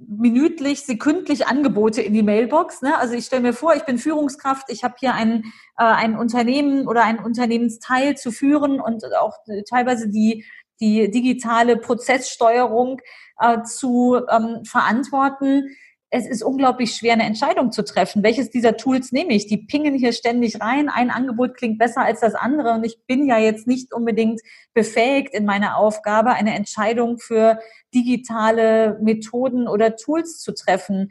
minütlich, 0.09 0.85
sekündlich 0.85 1.46
Angebote 1.46 2.02
in 2.02 2.12
die 2.12 2.22
Mailbox. 2.22 2.83
Ne? 2.83 2.96
Also 2.98 3.14
ich 3.14 3.26
stelle 3.26 3.42
mir 3.42 3.52
vor, 3.52 3.74
ich 3.76 3.85
bin 3.85 3.98
Führungskraft, 3.98 4.70
ich 4.70 4.85
habe 4.85 4.94
hier 4.98 5.14
ein, 5.14 5.44
äh, 5.78 5.85
ein 5.85 6.18
Unternehmen 6.18 6.88
oder 6.88 7.05
ein 7.05 7.18
Unternehmensteil 7.18 8.16
zu 8.16 8.33
führen 8.33 8.81
und 8.81 9.05
auch 9.20 9.37
teilweise 9.68 10.09
die 10.09 10.44
die 10.80 11.11
digitale 11.11 11.76
Prozesssteuerung 11.76 13.00
äh, 13.38 13.62
zu 13.62 14.20
ähm, 14.30 14.64
verantworten. 14.64 15.76
es 16.14 16.26
ist 16.26 16.42
unglaublich 16.42 16.94
schwer, 16.94 17.14
eine 17.14 17.24
Entscheidung 17.24 17.72
zu 17.72 17.85
treffen. 17.85 18.22
Welches 18.22 18.50
dieser 18.50 18.76
Tools 18.76 19.12
nehme 19.12 19.32
ich? 19.32 19.46
Die 19.46 19.56
pingen 19.56 19.94
hier 19.94 20.12
ständig 20.12 20.61
rein. 20.61 20.90
Ein 20.90 21.11
Angebot 21.11 21.56
klingt 21.56 21.78
besser 21.78 22.02
als 22.02 22.20
das 22.20 22.35
andere. 22.35 22.74
Und 22.74 22.85
ich 22.85 22.98
bin 23.06 23.26
ja 23.26 23.38
jetzt 23.38 23.66
nicht 23.66 23.94
unbedingt 23.94 24.42
befähigt 24.74 25.32
in 25.32 25.46
meiner 25.46 25.78
Aufgabe, 25.78 26.32
eine 26.32 26.54
Entscheidung 26.54 27.18
für 27.18 27.58
digitale 27.94 28.98
Methoden 29.00 29.68
oder 29.68 29.96
Tools 29.96 30.38
zu 30.38 30.52
treffen. 30.52 31.08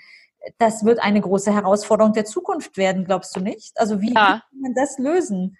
Das 0.59 0.85
wird 0.85 0.99
eine 0.99 1.21
große 1.21 1.53
Herausforderung 1.53 2.13
der 2.13 2.25
Zukunft 2.25 2.77
werden, 2.77 3.05
glaubst 3.05 3.35
du 3.35 3.39
nicht? 3.39 3.71
Also 3.75 4.01
wie, 4.01 4.13
ja. 4.13 4.41
kann 4.49 4.61
man 4.61 4.73
das 4.75 4.97
lösen? 4.99 5.57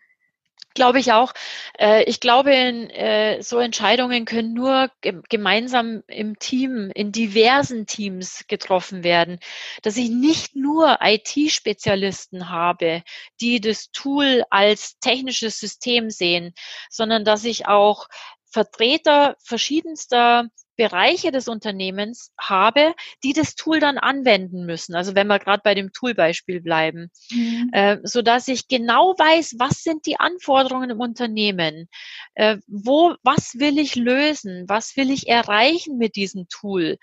Glaube 0.73 0.99
ich 0.99 1.11
auch. 1.11 1.33
Äh, 1.77 2.03
ich 2.03 2.21
glaube, 2.21 2.51
äh, 2.53 3.41
so 3.41 3.59
Entscheidungen 3.59 4.23
können 4.23 4.53
nur 4.53 4.89
gemeinsam 5.29 6.03
im 6.07 6.39
Team, 6.39 6.91
in 6.95 7.11
diversen 7.11 7.85
Teams 7.87 8.45
getroffen 8.47 9.03
werden. 9.03 9.39
Dass 9.81 9.97
ich 9.97 10.09
nicht 10.09 10.55
nur 10.55 10.99
IT-Spezialisten 11.01 12.49
habe, 12.49 13.03
die 13.41 13.59
das 13.59 13.91
Tool 13.91 14.43
als 14.49 14.97
technisches 14.99 15.59
System 15.59 16.09
sehen, 16.09 16.53
sondern 16.89 17.25
dass 17.25 17.43
ich 17.43 17.67
auch 17.67 18.07
Vertreter 18.45 19.35
verschiedenster 19.43 20.47
Bereiche 20.81 21.31
des 21.31 21.47
Unternehmens 21.47 22.31
habe, 22.39 22.95
die 23.23 23.33
das 23.33 23.53
Tool 23.53 23.79
dann 23.79 23.99
anwenden 23.99 24.65
müssen. 24.65 24.95
Also 24.95 25.13
wenn 25.13 25.27
wir 25.27 25.37
gerade 25.37 25.61
bei 25.63 25.75
dem 25.75 25.91
Toolbeispiel 25.93 26.59
bleiben, 26.59 27.11
mhm. 27.29 27.69
äh, 27.71 27.97
so 28.01 28.23
dass 28.23 28.47
ich 28.47 28.67
genau 28.67 29.13
weiß, 29.15 29.57
was 29.59 29.83
sind 29.83 30.07
die 30.07 30.19
Anforderungen 30.19 30.89
im 30.89 30.99
Unternehmen, 30.99 31.87
äh, 32.33 32.57
wo, 32.65 33.13
was 33.21 33.59
will 33.59 33.77
ich 33.77 33.93
lösen, 33.95 34.65
was 34.67 34.97
will 34.97 35.11
ich 35.11 35.27
erreichen 35.27 35.99
mit 35.99 36.15
diesem 36.15 36.47
Tool. 36.49 36.97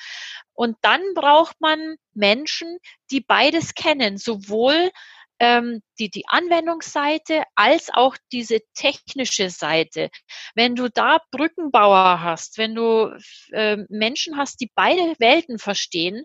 Und 0.55 0.77
dann 0.83 1.01
braucht 1.15 1.61
man 1.61 1.95
Menschen, 2.15 2.79
die 3.13 3.21
beides 3.21 3.75
kennen, 3.75 4.17
sowohl 4.19 4.91
ähm, 5.41 5.83
die, 5.99 6.11
die 6.11 6.25
Anwendungsseite 6.29 7.45
als 7.55 7.91
auch 7.93 8.17
diese 8.33 8.61
technische 8.75 9.51
Seite. 9.51 10.11
Wenn 10.55 10.75
du 10.75 10.89
da 10.89 11.21
Brückenbauer 11.31 12.21
hast, 12.23 12.59
wenn 12.59 12.75
du 12.75 13.17
äh, 13.53 13.79
Menschen 13.89 14.37
hast, 14.37 14.61
die 14.61 14.71
beide 14.75 15.15
Welten 15.19 15.59
verstehen, 15.59 16.25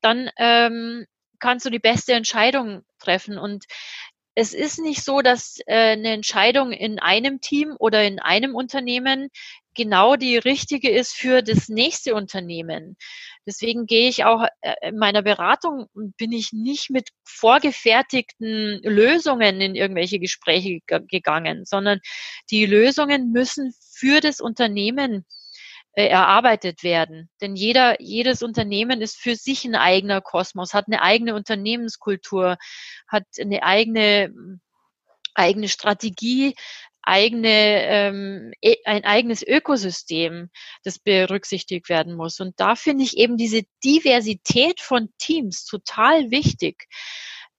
dann 0.00 0.30
ähm, 0.36 1.06
kannst 1.38 1.66
du 1.66 1.70
die 1.70 1.78
beste 1.78 2.12
Entscheidung 2.12 2.82
treffen. 2.98 3.38
Und 3.38 3.64
es 4.34 4.54
ist 4.54 4.78
nicht 4.78 5.04
so, 5.04 5.20
dass 5.20 5.58
äh, 5.66 5.92
eine 5.92 6.12
Entscheidung 6.12 6.72
in 6.72 6.98
einem 6.98 7.40
Team 7.40 7.76
oder 7.78 8.04
in 8.04 8.18
einem 8.18 8.54
Unternehmen 8.54 9.28
genau 9.74 10.16
die 10.16 10.36
richtige 10.36 10.90
ist 10.90 11.14
für 11.14 11.42
das 11.42 11.68
nächste 11.68 12.14
Unternehmen. 12.14 12.96
Deswegen 13.46 13.86
gehe 13.86 14.08
ich 14.08 14.24
auch 14.24 14.46
äh, 14.60 14.74
in 14.88 14.98
meiner 14.98 15.22
Beratung 15.22 15.86
bin 15.94 16.32
ich 16.32 16.52
nicht 16.52 16.90
mit 16.90 17.08
vorgefertigten 17.24 18.80
Lösungen 18.82 19.60
in 19.60 19.74
irgendwelche 19.74 20.18
Gespräche 20.18 20.80
gegangen, 20.86 21.64
sondern 21.64 22.00
die 22.50 22.66
Lösungen 22.66 23.32
müssen 23.32 23.74
für 23.80 24.20
das 24.20 24.40
Unternehmen 24.40 25.26
äh, 25.94 26.06
erarbeitet 26.06 26.82
werden. 26.84 27.30
Denn 27.40 27.56
jeder, 27.56 28.00
jedes 28.00 28.42
Unternehmen 28.42 29.02
ist 29.02 29.16
für 29.16 29.36
sich 29.36 29.64
ein 29.64 29.74
eigener 29.74 30.20
Kosmos, 30.20 30.72
hat 30.72 30.86
eine 30.86 31.02
eigene 31.02 31.34
Unternehmenskultur, 31.34 32.56
hat 33.08 33.24
eine 33.38 33.62
eigene 33.62 34.32
eigene 35.34 35.68
Strategie, 35.68 36.54
eigene, 37.02 37.48
ähm, 37.48 38.52
e, 38.60 38.76
ein 38.84 39.04
eigenes 39.04 39.42
Ökosystem, 39.42 40.50
das 40.84 40.98
berücksichtigt 40.98 41.88
werden 41.88 42.14
muss. 42.14 42.40
Und 42.40 42.58
da 42.58 42.74
finde 42.76 43.04
ich 43.04 43.16
eben 43.16 43.36
diese 43.36 43.62
Diversität 43.84 44.80
von 44.80 45.10
Teams 45.18 45.64
total 45.64 46.30
wichtig, 46.30 46.86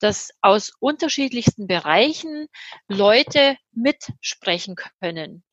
dass 0.00 0.30
aus 0.40 0.72
unterschiedlichsten 0.80 1.66
Bereichen 1.66 2.46
Leute 2.88 3.56
mitsprechen 3.72 4.76
können. 5.00 5.44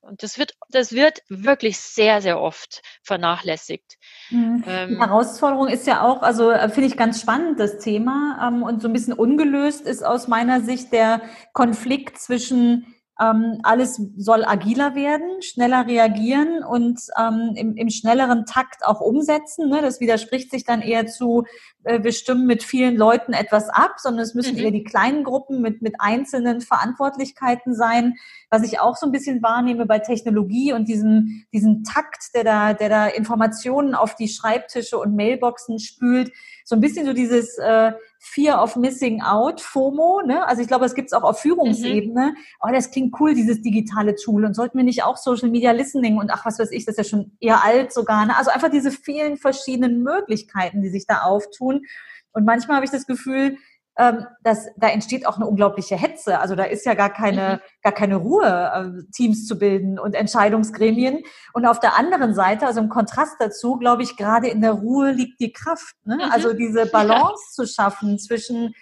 Und, 0.00 0.22
das 0.22 0.38
wird, 0.38 0.54
das 0.70 0.92
wird 0.92 1.22
wirklich 1.28 1.78
sehr, 1.78 2.20
sehr 2.22 2.40
oft 2.40 2.82
vernachlässigt. 3.02 3.98
Mhm. 4.30 4.62
Die 4.62 4.70
ähm, 4.70 4.98
Herausforderung 4.98 5.68
ist 5.68 5.86
ja 5.86 6.02
auch, 6.02 6.22
also 6.22 6.50
äh, 6.50 6.68
finde 6.68 6.88
ich 6.88 6.96
ganz 6.96 7.20
spannend, 7.20 7.60
das 7.60 7.78
Thema. 7.78 8.38
Ähm, 8.46 8.62
und 8.62 8.82
so 8.82 8.88
ein 8.88 8.92
bisschen 8.92 9.12
ungelöst 9.12 9.82
ist 9.82 10.04
aus 10.04 10.28
meiner 10.28 10.60
Sicht 10.60 10.92
der 10.92 11.22
Konflikt 11.52 12.18
zwischen 12.18 12.94
ähm, 13.20 13.58
alles 13.62 14.00
soll 14.16 14.44
agiler 14.44 14.94
werden, 14.94 15.42
schneller 15.42 15.86
reagieren 15.86 16.64
und 16.64 17.00
ähm, 17.18 17.52
im, 17.54 17.76
im 17.76 17.90
schnelleren 17.90 18.46
Takt 18.46 18.86
auch 18.86 19.00
umsetzen. 19.00 19.68
Ne? 19.68 19.82
Das 19.82 20.00
widerspricht 20.00 20.50
sich 20.50 20.64
dann 20.64 20.80
eher 20.80 21.06
zu, 21.06 21.44
äh, 21.84 22.02
wir 22.02 22.12
stimmen 22.12 22.46
mit 22.46 22.62
vielen 22.62 22.96
Leuten 22.96 23.34
etwas 23.34 23.68
ab, 23.68 23.96
sondern 23.98 24.22
es 24.24 24.34
müssen 24.34 24.54
mhm. 24.54 24.62
eher 24.62 24.70
die 24.70 24.84
kleinen 24.84 25.22
Gruppen 25.22 25.60
mit, 25.60 25.82
mit 25.82 25.96
einzelnen 25.98 26.62
Verantwortlichkeiten 26.62 27.74
sein. 27.74 28.14
Was 28.48 28.62
ich 28.62 28.80
auch 28.80 28.96
so 28.96 29.04
ein 29.06 29.12
bisschen 29.12 29.42
wahrnehme 29.42 29.84
bei 29.84 29.98
Technologie 29.98 30.72
und 30.72 30.88
diesem, 30.88 31.44
diesem 31.52 31.84
Takt, 31.84 32.34
der 32.34 32.44
da, 32.44 32.72
der 32.72 32.88
da 32.88 33.06
Informationen 33.06 33.94
auf 33.94 34.16
die 34.16 34.28
Schreibtische 34.28 34.98
und 34.98 35.14
Mailboxen 35.14 35.78
spült, 35.78 36.32
so 36.64 36.74
ein 36.74 36.80
bisschen 36.80 37.04
so 37.04 37.12
dieses 37.12 37.58
äh, 37.58 37.92
Fear 38.22 38.62
of 38.62 38.76
Missing 38.76 39.22
Out, 39.22 39.62
FOMO, 39.62 40.20
ne? 40.26 40.46
Also 40.46 40.60
ich 40.60 40.68
glaube, 40.68 40.84
es 40.84 40.94
gibt 40.94 41.08
es 41.08 41.14
auch 41.14 41.22
auf 41.22 41.40
Führungsebene. 41.40 42.32
Mhm. 42.32 42.36
Oh, 42.60 42.68
das 42.70 42.90
klingt 42.90 43.18
cool, 43.18 43.34
dieses 43.34 43.62
digitale 43.62 44.14
Tool. 44.14 44.44
Und 44.44 44.54
sollten 44.54 44.76
wir 44.76 44.84
nicht 44.84 45.04
auch 45.04 45.16
Social 45.16 45.48
Media 45.48 45.72
Listening 45.72 46.18
und 46.18 46.30
ach, 46.30 46.44
was 46.44 46.58
weiß 46.58 46.70
ich, 46.70 46.84
das 46.84 46.98
ist 46.98 46.98
ja 46.98 47.04
schon 47.04 47.32
eher 47.40 47.64
alt 47.64 47.94
sogar. 47.94 48.26
Ne? 48.26 48.36
Also 48.36 48.50
einfach 48.50 48.70
diese 48.70 48.90
vielen 48.90 49.38
verschiedenen 49.38 50.02
Möglichkeiten, 50.02 50.82
die 50.82 50.90
sich 50.90 51.06
da 51.06 51.22
auftun. 51.22 51.86
Und 52.32 52.44
manchmal 52.44 52.76
habe 52.76 52.84
ich 52.84 52.92
das 52.92 53.06
Gefühl, 53.06 53.56
ähm, 53.98 54.26
dass 54.42 54.68
da 54.76 54.88
entsteht 54.88 55.26
auch 55.26 55.36
eine 55.36 55.46
unglaubliche 55.46 55.96
Hetze. 55.96 56.38
Also 56.38 56.54
da 56.54 56.64
ist 56.64 56.86
ja 56.86 56.94
gar 56.94 57.10
keine, 57.10 57.56
mhm. 57.56 57.80
gar 57.82 57.92
keine 57.92 58.16
Ruhe, 58.16 58.46
äh, 58.46 59.12
Teams 59.12 59.46
zu 59.46 59.58
bilden 59.58 59.98
und 59.98 60.14
Entscheidungsgremien. 60.14 61.22
Und 61.52 61.66
auf 61.66 61.80
der 61.80 61.96
anderen 61.96 62.34
Seite, 62.34 62.66
also 62.66 62.80
im 62.80 62.88
Kontrast 62.88 63.36
dazu, 63.38 63.76
glaube 63.76 64.02
ich, 64.02 64.16
gerade 64.16 64.48
in 64.48 64.60
der 64.60 64.72
Ruhe 64.72 65.12
liegt 65.12 65.40
die 65.40 65.52
Kraft. 65.52 65.94
Ne? 66.04 66.16
Mhm. 66.16 66.32
Also 66.32 66.52
diese 66.52 66.86
Balance 66.86 67.42
ja. 67.48 67.64
zu 67.64 67.66
schaffen 67.66 68.18
zwischen 68.18 68.74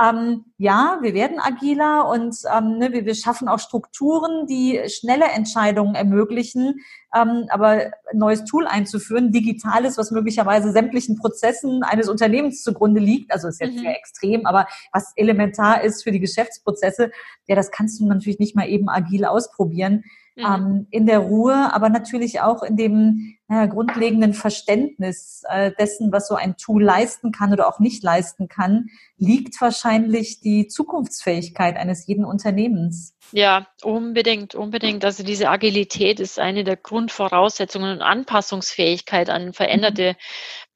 ähm, 0.00 0.44
ja, 0.58 0.98
wir 1.00 1.14
werden 1.14 1.38
agiler 1.38 2.08
und 2.08 2.36
ähm, 2.54 2.78
ne, 2.78 2.92
wir, 2.92 3.06
wir 3.06 3.14
schaffen 3.14 3.48
auch 3.48 3.58
Strukturen, 3.58 4.46
die 4.46 4.80
schnelle 4.88 5.26
Entscheidungen 5.26 5.94
ermöglichen, 5.94 6.80
ähm, 7.14 7.46
aber 7.48 7.70
ein 7.70 7.92
neues 8.18 8.44
Tool 8.44 8.66
einzuführen, 8.66 9.32
digitales, 9.32 9.96
was 9.96 10.10
möglicherweise 10.10 10.70
sämtlichen 10.72 11.16
Prozessen 11.16 11.82
eines 11.82 12.08
Unternehmens 12.08 12.62
zugrunde 12.62 13.00
liegt, 13.00 13.32
also 13.32 13.48
ist 13.48 13.60
jetzt 13.60 13.76
mhm. 13.76 13.80
sehr 13.80 13.96
extrem, 13.96 14.46
aber 14.46 14.66
was 14.92 15.12
elementar 15.16 15.82
ist 15.82 16.04
für 16.04 16.12
die 16.12 16.20
Geschäftsprozesse, 16.20 17.10
ja, 17.46 17.56
das 17.56 17.70
kannst 17.70 17.98
du 17.98 18.06
natürlich 18.06 18.38
nicht 18.38 18.54
mal 18.54 18.68
eben 18.68 18.88
agil 18.88 19.24
ausprobieren 19.24 20.04
mhm. 20.36 20.44
ähm, 20.44 20.86
in 20.90 21.06
der 21.06 21.20
Ruhe, 21.20 21.72
aber 21.72 21.88
natürlich 21.88 22.40
auch 22.40 22.62
in 22.62 22.76
dem 22.76 23.36
äh, 23.48 23.68
grundlegenden 23.68 24.34
Verständnis 24.34 25.42
äh, 25.48 25.72
dessen, 25.78 26.12
was 26.12 26.28
so 26.28 26.34
ein 26.34 26.56
Tool 26.56 26.82
leisten 26.82 27.32
kann 27.32 27.52
oder 27.52 27.68
auch 27.68 27.78
nicht 27.78 28.02
leisten 28.02 28.48
kann, 28.48 28.86
liegt 29.16 29.60
wahrscheinlich 29.60 30.40
die 30.40 30.68
Zukunftsfähigkeit 30.68 31.76
eines 31.76 32.06
jeden 32.06 32.24
Unternehmens. 32.24 33.14
Ja, 33.32 33.66
unbedingt, 33.82 34.54
unbedingt. 34.54 35.04
Also 35.04 35.24
diese 35.24 35.48
Agilität 35.48 36.20
ist 36.20 36.38
eine 36.38 36.62
der 36.64 36.76
Grundvoraussetzungen 36.76 37.96
und 37.96 38.02
Anpassungsfähigkeit 38.02 39.30
an 39.30 39.52
veränderte 39.52 40.12
mhm. 40.12 40.16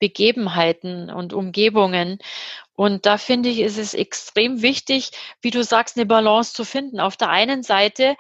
Begebenheiten 0.01 1.11
und 1.11 1.33
Umgebungen. 1.33 2.19
Und 2.75 3.05
da 3.05 3.19
finde 3.19 3.51
ich, 3.51 3.61
ist 3.61 3.79
es 3.79 3.95
extrem 3.95 4.63
wichtig, 4.63 5.11
wie 5.43 5.51
du 5.51 5.63
sagst, 5.63 5.97
eine 5.97 6.07
Balance 6.07 6.55
zu 6.55 6.65
finden. 6.65 6.99
Auf 6.99 7.17
der 7.17 7.29
einen 7.29 7.63
Seite 7.63 8.17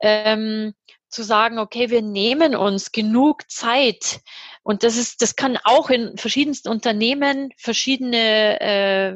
ähm, 0.00 0.72
zu 1.14 1.22
sagen, 1.22 1.58
okay, 1.58 1.90
wir 1.90 2.02
nehmen 2.02 2.54
uns 2.54 2.92
genug 2.92 3.50
Zeit. 3.50 4.20
Und 4.62 4.82
das 4.82 4.96
ist, 4.96 5.22
das 5.22 5.36
kann 5.36 5.58
auch 5.62 5.90
in 5.90 6.16
verschiedensten 6.18 6.68
Unternehmen 6.68 7.50
verschiedene 7.56 8.60
äh, 8.60 9.14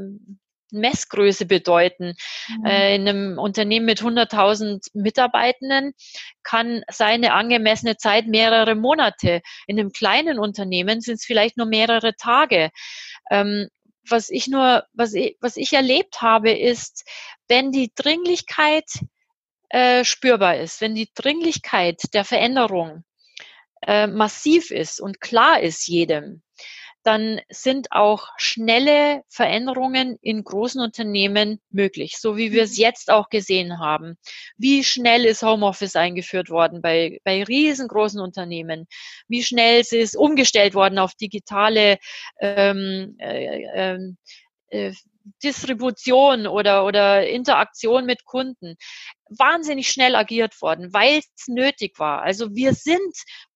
Messgröße 0.71 1.47
bedeuten. 1.47 2.15
Mhm. 2.49 2.65
Äh, 2.65 2.95
in 2.95 3.09
einem 3.09 3.39
Unternehmen 3.39 3.87
mit 3.87 4.01
100.000 4.01 4.89
Mitarbeitenden 4.95 5.95
kann 6.43 6.83
seine 6.91 7.33
angemessene 7.33 7.97
Zeit 7.97 8.27
mehrere 8.27 8.75
Monate. 8.75 9.41
In 9.67 9.79
einem 9.79 9.91
kleinen 9.91 10.39
Unternehmen 10.39 11.01
sind 11.01 11.15
es 11.15 11.25
vielleicht 11.25 11.57
nur 11.57 11.67
mehrere 11.67 12.15
Tage. 12.17 12.71
Ähm, 13.31 13.69
was 14.11 14.31
ich 14.31 14.49
nur, 14.49 14.85
was 14.93 15.13
ich, 15.15 15.37
was 15.41 15.57
ich 15.57 15.73
erlebt 15.73 16.23
habe, 16.23 16.51
ist, 16.51 17.05
wenn 17.49 17.73
die 17.73 17.93
Dringlichkeit 17.95 18.85
äh, 19.71 20.05
spürbar 20.05 20.57
ist, 20.57 20.81
wenn 20.81 20.95
die 20.95 21.11
Dringlichkeit 21.15 22.03
der 22.15 22.25
Veränderung 22.25 23.05
äh, 23.87 24.07
massiv 24.07 24.71
ist 24.71 25.01
und 25.01 25.21
klar 25.21 25.61
ist 25.61 25.87
jedem, 25.87 26.43
dann 27.05 27.41
sind 27.49 27.93
auch 27.93 28.29
schnelle 28.37 29.23
Veränderungen 29.29 30.19
in 30.21 30.45
großen 30.45 30.81
Unternehmen 30.81 31.61
möglich, 31.71 32.19
so 32.19 32.37
wie 32.37 32.53
wir 32.53 32.65
es 32.65 32.77
mhm. 32.77 32.83
jetzt 32.83 33.11
auch 33.11 33.31
gesehen 33.31 33.79
haben. 33.79 34.19
Wie 34.57 34.85
schnell 34.85 35.25
ist 35.25 35.43
Homeoffice 35.43 35.97
eingeführt 35.97 36.51
worden 36.51 36.83
bei, 36.83 37.19
bei 37.25 37.45
riesengroßen 37.45 38.21
Unternehmen? 38.21 38.87
Wie 39.27 39.43
schnell 39.43 39.81
ist 39.81 39.93
es 39.93 40.15
umgestellt 40.15 40.75
worden 40.75 40.99
auf 40.99 41.15
digitale 41.15 41.99
ähm, 42.41 43.17
äh, 43.19 43.63
ähm, 43.75 44.19
äh, 44.69 44.93
Distribution 45.43 46.47
oder, 46.47 46.85
oder 46.85 47.29
Interaktion 47.29 48.07
mit 48.07 48.25
Kunden 48.25 48.77
wahnsinnig 49.31 49.89
schnell 49.89 50.15
agiert 50.15 50.61
worden, 50.63 50.93
weil 50.93 51.19
es 51.19 51.49
nötig 51.49 51.99
war. 51.99 52.23
Also 52.23 52.55
wir 52.55 52.75
sind 52.75 53.15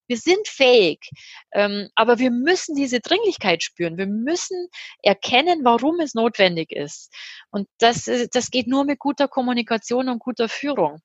wir 0.09 0.19
sind 0.19 0.47
fähig, 0.47 1.09
ähm, 1.53 1.89
aber 1.95 2.19
wir 2.19 2.31
müssen 2.31 2.75
diese 2.75 3.01
Dringlichkeit 3.01 3.63
spüren. 3.63 3.97
Wir 3.97 4.07
müssen 4.07 4.69
erkennen, 5.03 5.61
warum 5.65 6.01
es 6.01 6.13
notwendig 6.13 6.71
ist. 6.71 7.11
Und 7.51 7.67
das, 7.79 8.11
das 8.31 8.51
geht 8.51 8.67
nur 8.67 8.85
mit 8.85 8.99
guter 8.99 9.27
Kommunikation 9.27 10.11
und 10.11 10.19
guter 10.19 10.51
Führung. 10.51 11.01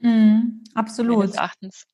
Mm, 0.00 0.62
absolut. 0.74 1.18
Meines 1.18 1.36
Erachtens. 1.36 1.86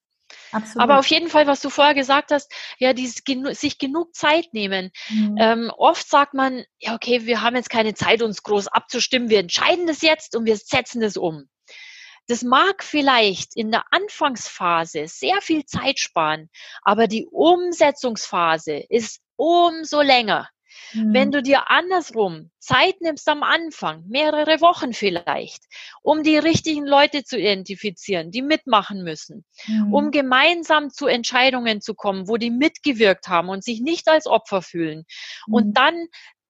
Absolut. 0.53 0.83
Aber 0.83 0.99
auf 0.99 1.07
jeden 1.07 1.29
Fall, 1.29 1.47
was 1.47 1.61
du 1.61 1.71
vorher 1.71 1.95
gesagt 1.95 2.31
hast, 2.31 2.53
ja, 2.79 2.93
dieses, 2.93 3.23
sich 3.59 3.79
genug 3.79 4.15
Zeit 4.15 4.53
nehmen. 4.53 4.91
Mhm. 5.09 5.37
Ähm, 5.39 5.73
oft 5.77 6.09
sagt 6.09 6.35
man, 6.35 6.65
ja, 6.79 6.95
okay, 6.95 7.27
wir 7.27 7.43
haben 7.43 7.57
jetzt 7.57 7.71
keine 7.71 7.95
Zeit, 7.95 8.23
uns 8.23 8.43
groß 8.43 8.69
abzustimmen, 8.69 9.31
wir 9.31 9.41
entscheiden 9.41 9.87
das 9.87 10.03
jetzt 10.03 10.37
und 10.37 10.45
wir 10.45 10.57
setzen 10.57 11.01
das 11.01 11.17
um. 11.17 11.49
Das 12.29 12.43
mag 12.43 12.83
vielleicht 12.83 13.55
in 13.55 13.71
der 13.71 13.85
Anfangsphase 13.93 15.07
sehr 15.07 15.41
viel 15.43 15.65
Zeit 15.65 16.01
sparen, 16.01 16.51
aber 16.83 17.07
die 17.07 17.27
Umsetzungsphase 17.27 18.85
ist 18.89 19.21
umso 19.37 20.01
länger. 20.03 20.49
Mhm. 20.93 21.15
Wenn 21.15 21.31
du 21.31 21.43
dir 21.43 21.71
andersrum 21.71 22.51
Zeit 22.59 23.01
nimmst 23.01 23.29
am 23.29 23.43
Anfang, 23.43 24.05
mehrere 24.09 24.61
Wochen 24.61 24.93
vielleicht, 24.93 25.65
um 26.03 26.23
die 26.23 26.37
richtigen 26.37 26.87
Leute 26.87 27.23
zu 27.23 27.39
identifizieren, 27.39 28.31
die 28.31 28.43
mitmachen 28.43 29.05
müssen, 29.05 29.45
mhm. 29.67 29.95
um 29.95 30.11
gemeinsam 30.11 30.91
zu 30.91 31.07
Entscheidungen 31.07 31.81
zu 31.81 31.95
kommen, 31.95 32.29
wo 32.29 32.37
die 32.37 32.51
mitgewirkt 32.51 33.29
haben 33.29 33.49
und 33.49 33.63
sich 33.63 33.81
nicht 33.81 34.09
als 34.09 34.27
Opfer 34.27 34.63
fühlen. 34.63 35.05
Mhm. 35.47 35.55
Und 35.55 35.75
dann 35.75 36.07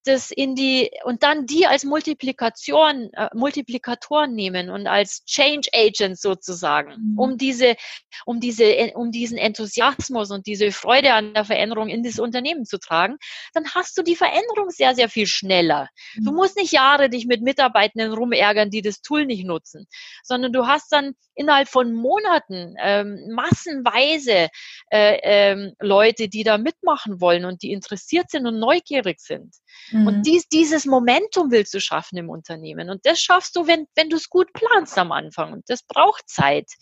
das 0.07 0.31
in 0.31 0.55
die 0.55 0.91
und 1.05 1.23
dann 1.23 1.47
die 1.47 1.67
als 1.67 1.85
Multiplikation, 1.85 3.11
äh, 3.13 3.29
Multiplikatoren 3.35 4.35
nehmen 4.35 4.71
und 4.71 4.87
als 4.87 5.25
Change 5.25 5.69
Agents 5.75 6.23
sozusagen, 6.23 7.13
mhm. 7.13 7.19
um 7.19 7.39
diese, 7.39 7.77
um 8.25 8.41
diese, 8.41 8.93
um 8.95 9.11
diesen 9.11 9.39
Enthusiasmus 9.39 10.31
und 10.31 10.47
diese 10.47 10.73
Freude 10.73 11.13
an 11.13 11.35
der 11.35 11.45
Veränderung 11.45 11.89
in 11.89 12.03
das 12.03 12.19
Unternehmen 12.19 12.65
zu 12.65 12.79
tragen, 12.79 13.17
dann 13.55 13.75
hast 13.75 13.99
du 13.99 14.03
die 14.03 14.17
Veränderung 14.17 14.71
sehr, 14.71 14.95
sehr 14.95 15.09
viel 15.09 15.27
schneller. 15.27 15.89
Mhm. 16.15 16.25
Du 16.25 16.33
musst 16.33 16.57
nicht 16.57 16.73
Jahre 16.73 17.11
dich 17.11 17.27
mit 17.27 17.43
Mitarbeitenden 17.43 18.13
rumärgern, 18.13 18.71
die 18.71 18.83
das 18.83 19.01
Tool 19.03 19.27
nicht 19.27 19.45
nutzen, 19.45 19.87
sondern 20.23 20.53
du 20.53 20.67
hast 20.67 20.93
dann 20.93 21.15
innerhalb 21.37 21.69
von 21.69 21.93
Monaten 21.93 22.75
ähm, 22.81 23.29
massenweise 23.31 24.49
äh, 24.91 25.19
ähm, 25.23 25.75
Leute, 25.79 26.29
die 26.29 26.43
da 26.43 26.59
mitmachen 26.59 27.21
wollen 27.21 27.45
und 27.45 27.63
die 27.63 27.73
interessiert 27.73 28.31
sind 28.31 28.47
und 28.47 28.59
neugierig 28.59 29.21
sind. 29.21 29.55
Mhm. 29.91 30.07
Und 30.07 30.23
dies, 30.23 30.49
dieses 30.49 30.87
Momentum 30.87 31.51
willst 31.51 31.75
du 31.75 31.81
schaffen 31.81 32.17
im 32.19 32.31
Unternehmen. 32.31 32.91
Und 32.91 33.05
das 33.07 33.21
schaffst 33.21 33.55
du, 33.55 33.67
wenn, 33.67 33.87
wenn 33.95 34.09
du 34.09 34.17
es 34.17 34.29
gut 34.29 34.53
planst 34.53 34.99
am 34.99 35.13
Anfang. 35.13 35.53
Und 35.53 35.69
das 35.69 35.83
braucht 35.83 36.29
Zeit. 36.29 36.73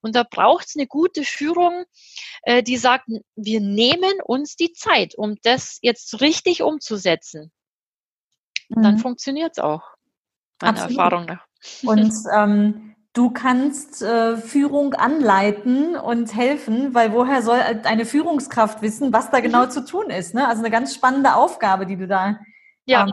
Und 0.00 0.16
da 0.16 0.24
braucht 0.24 0.66
es 0.66 0.76
eine 0.76 0.86
gute 0.86 1.22
Führung, 1.22 1.84
äh, 2.42 2.62
die 2.62 2.78
sagt, 2.78 3.08
wir 3.36 3.60
nehmen 3.60 4.20
uns 4.24 4.56
die 4.56 4.72
Zeit, 4.72 5.14
um 5.16 5.36
das 5.42 5.78
jetzt 5.82 6.20
richtig 6.20 6.62
umzusetzen. 6.62 7.52
Mhm. 8.70 8.82
Dann 8.82 8.98
funktioniert 8.98 9.52
es 9.52 9.58
auch. 9.58 9.82
Meiner 10.60 10.82
Absolut. 10.82 10.98
Erfahrung 10.98 11.24
nach. 11.26 11.46
Und 11.82 12.12
ähm, 12.34 12.94
du 13.18 13.30
kannst 13.30 14.00
äh, 14.00 14.36
Führung 14.36 14.94
anleiten 14.94 15.96
und 15.96 16.36
helfen, 16.36 16.94
weil 16.94 17.12
woher 17.12 17.42
soll 17.42 17.58
eine 17.58 18.06
Führungskraft 18.06 18.80
wissen, 18.80 19.12
was 19.12 19.32
da 19.32 19.40
genau 19.40 19.64
mhm. 19.64 19.70
zu 19.70 19.84
tun 19.84 20.08
ist? 20.10 20.34
Ne? 20.34 20.46
Also 20.46 20.62
eine 20.62 20.70
ganz 20.70 20.94
spannende 20.94 21.34
Aufgabe, 21.34 21.84
die 21.84 21.96
du 21.96 22.06
da, 22.06 22.38
ja. 22.86 23.02
ähm, 23.02 23.12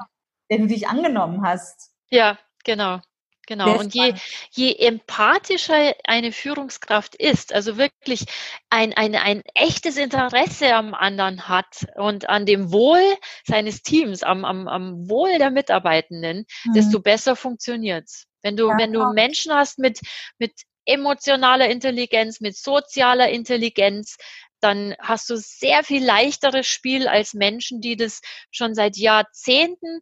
der 0.52 0.60
du 0.60 0.68
dich 0.68 0.88
angenommen 0.88 1.42
hast. 1.44 1.90
Ja, 2.12 2.38
genau. 2.64 3.02
Genau. 3.48 3.78
und 3.80 3.94
je, 3.94 4.14
je 4.52 4.74
empathischer 4.74 5.94
eine 6.04 6.32
Führungskraft 6.32 7.14
ist, 7.16 7.54
also 7.54 7.78
wirklich 7.78 8.26
ein, 8.72 8.94
ein, 8.94 9.14
ein 9.14 9.44
echtes 9.54 9.98
Interesse 9.98 10.74
am 10.74 10.96
anderen 10.96 11.48
hat 11.48 11.86
und 11.96 12.28
an 12.28 12.48
dem 12.48 12.72
Wohl 12.72 13.04
seines 13.44 13.84
Teams, 13.84 14.24
am, 14.24 14.46
am, 14.46 14.68
am 14.68 15.10
Wohl 15.10 15.38
der 15.38 15.52
Mitarbeitenden, 15.52 16.46
mhm. 16.64 16.74
desto 16.74 17.00
besser 17.00 17.36
funktioniert's. 17.36 18.26
Wenn 18.46 18.56
du, 18.56 18.70
ja, 18.70 18.78
wenn 18.78 18.94
du 18.94 19.12
Menschen 19.12 19.52
hast 19.52 19.80
mit, 19.80 20.00
mit 20.38 20.54
emotionaler 20.86 21.68
Intelligenz, 21.68 22.42
mit 22.42 22.56
sozialer 22.56 23.30
Intelligenz, 23.30 24.18
dann 24.60 24.94
hast 25.00 25.32
du 25.32 25.36
sehr 25.36 25.84
viel 25.84 26.06
leichteres 26.06 26.68
Spiel 26.68 27.08
als 27.08 27.34
Menschen, 27.34 27.82
die 27.82 27.96
das 27.96 28.22
schon 28.52 28.76
seit 28.76 28.98
Jahrzehnten 28.98 30.02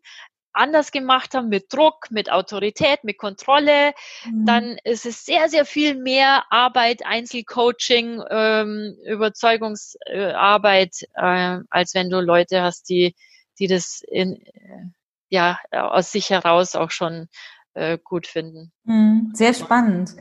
anders 0.51 0.91
gemacht 0.91 1.33
haben, 1.35 1.47
mit 1.47 1.71
Druck, 1.71 2.11
mit 2.11 2.29
Autorität, 2.29 3.05
mit 3.05 3.17
Kontrolle, 3.17 3.93
mhm. 4.25 4.45
dann 4.45 4.77
ist 4.83 5.05
es 5.05 5.23
sehr, 5.23 5.47
sehr 5.47 5.63
viel 5.63 5.95
mehr 5.95 6.43
Arbeit, 6.49 7.05
Einzelcoaching, 7.05 8.21
ähm, 8.29 8.97
Überzeugungsarbeit, 9.05 10.95
äh, 11.15 11.59
als 11.69 11.93
wenn 11.95 12.09
du 12.09 12.19
Leute 12.19 12.61
hast, 12.61 12.89
die, 12.89 13.15
die 13.57 13.67
das 13.67 14.03
in, 14.05 14.35
äh, 14.35 14.89
ja, 15.29 15.59
aus 15.71 16.11
sich 16.11 16.29
heraus 16.29 16.75
auch 16.75 16.91
schon 16.91 17.29
äh, 17.73 17.97
gut 18.03 18.27
finden. 18.27 18.71
Mhm, 18.83 19.31
sehr 19.33 19.53
spannend. 19.53 20.15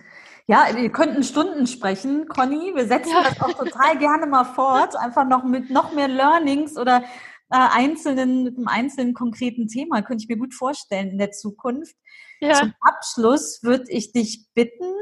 Ja, 0.46 0.66
wir 0.74 0.90
könnten 0.90 1.22
Stunden 1.22 1.66
sprechen, 1.66 2.26
Conny. 2.28 2.72
Wir 2.74 2.86
setzen 2.86 3.12
ja. 3.12 3.22
das 3.22 3.40
auch 3.40 3.52
total 3.54 3.96
gerne 3.98 4.26
mal 4.26 4.44
fort, 4.44 4.96
einfach 4.96 5.26
noch 5.26 5.44
mit 5.44 5.70
noch 5.70 5.94
mehr 5.94 6.08
Learnings 6.08 6.76
oder 6.76 7.04
äh, 7.50 7.56
einzelnen, 7.56 8.44
mit 8.44 8.56
einem 8.56 8.68
einzelnen 8.68 9.14
konkreten 9.14 9.68
Thema, 9.68 10.02
könnte 10.02 10.24
ich 10.24 10.28
mir 10.28 10.38
gut 10.38 10.54
vorstellen 10.54 11.10
in 11.10 11.18
der 11.18 11.30
Zukunft. 11.30 11.94
Ja. 12.40 12.54
Zum 12.54 12.72
Abschluss 12.80 13.60
würde 13.62 13.84
ich 13.88 14.12
dich 14.12 14.46
bitten, 14.54 14.92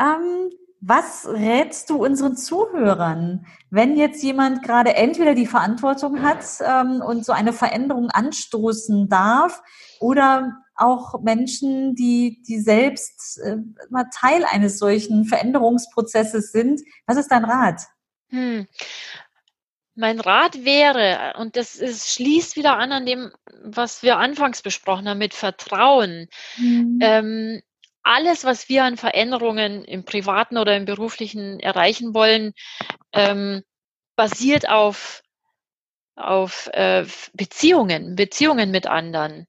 ähm, 0.00 0.50
was 0.80 1.28
rätst 1.28 1.90
du 1.90 2.04
unseren 2.04 2.36
Zuhörern, 2.36 3.46
wenn 3.70 3.96
jetzt 3.96 4.22
jemand 4.22 4.64
gerade 4.64 4.94
entweder 4.94 5.34
die 5.34 5.46
Verantwortung 5.46 6.22
hat 6.22 6.44
ähm, 6.60 7.02
und 7.02 7.24
so 7.24 7.32
eine 7.32 7.52
Veränderung 7.52 8.10
anstoßen 8.10 9.08
darf 9.08 9.62
oder 10.00 10.61
auch 10.74 11.20
Menschen, 11.22 11.94
die, 11.94 12.42
die 12.46 12.60
selbst 12.60 13.38
äh, 13.44 13.56
mal 13.90 14.06
Teil 14.14 14.44
eines 14.44 14.78
solchen 14.78 15.24
Veränderungsprozesses 15.24 16.52
sind? 16.52 16.80
Was 17.06 17.16
ist 17.16 17.28
dein 17.28 17.44
Rat? 17.44 17.82
Hm. 18.28 18.66
Mein 19.94 20.20
Rat 20.20 20.64
wäre, 20.64 21.34
und 21.38 21.56
das 21.56 21.76
ist, 21.76 22.14
schließt 22.14 22.56
wieder 22.56 22.78
an 22.78 22.92
an 22.92 23.04
dem, 23.04 23.30
was 23.62 24.02
wir 24.02 24.16
anfangs 24.16 24.62
besprochen 24.62 25.06
haben, 25.06 25.18
mit 25.18 25.34
Vertrauen. 25.34 26.28
Mhm. 26.56 26.98
Ähm, 27.02 27.62
alles, 28.02 28.44
was 28.44 28.68
wir 28.68 28.84
an 28.84 28.96
Veränderungen 28.96 29.84
im 29.84 30.04
privaten 30.04 30.56
oder 30.56 30.76
im 30.76 30.86
beruflichen 30.86 31.60
erreichen 31.60 32.14
wollen, 32.14 32.52
ähm, 33.12 33.62
basiert 34.16 34.68
auf 34.68 35.22
auf 36.22 36.68
äh, 36.72 37.04
Beziehungen, 37.34 38.16
Beziehungen 38.16 38.70
mit 38.70 38.86
anderen. 38.86 39.46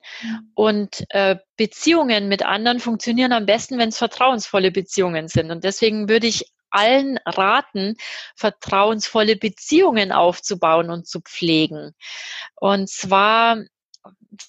Und 0.56 1.06
äh, 1.10 1.38
Beziehungen 1.58 2.28
mit 2.28 2.44
anderen 2.44 2.80
funktionieren 2.80 3.32
am 3.32 3.46
besten, 3.46 3.78
wenn 3.78 3.90
es 3.90 3.98
vertrauensvolle 3.98 4.72
Beziehungen 4.72 5.28
sind. 5.28 5.52
Und 5.52 5.64
deswegen 5.64 6.10
würde 6.10 6.28
ich 6.28 6.46
allen 6.70 7.20
raten, 7.26 7.96
vertrauensvolle 8.36 9.36
Beziehungen 9.36 10.12
aufzubauen 10.12 10.90
und 10.90 11.08
zu 11.08 11.22
pflegen. 11.22 11.94
Und 12.56 12.90
zwar 12.90 13.58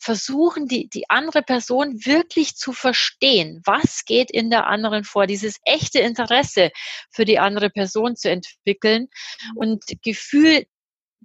versuchen, 0.00 0.66
die, 0.66 0.88
die 0.88 1.08
andere 1.10 1.42
Person 1.42 2.04
wirklich 2.04 2.56
zu 2.56 2.72
verstehen. 2.72 3.60
Was 3.64 4.04
geht 4.04 4.30
in 4.30 4.50
der 4.50 4.66
anderen 4.66 5.04
vor? 5.04 5.26
Dieses 5.26 5.58
echte 5.64 6.00
Interesse 6.00 6.70
für 7.10 7.24
die 7.24 7.38
andere 7.38 7.70
Person 7.70 8.16
zu 8.16 8.30
entwickeln 8.30 9.08
und 9.54 9.84
Gefühl, 10.02 10.66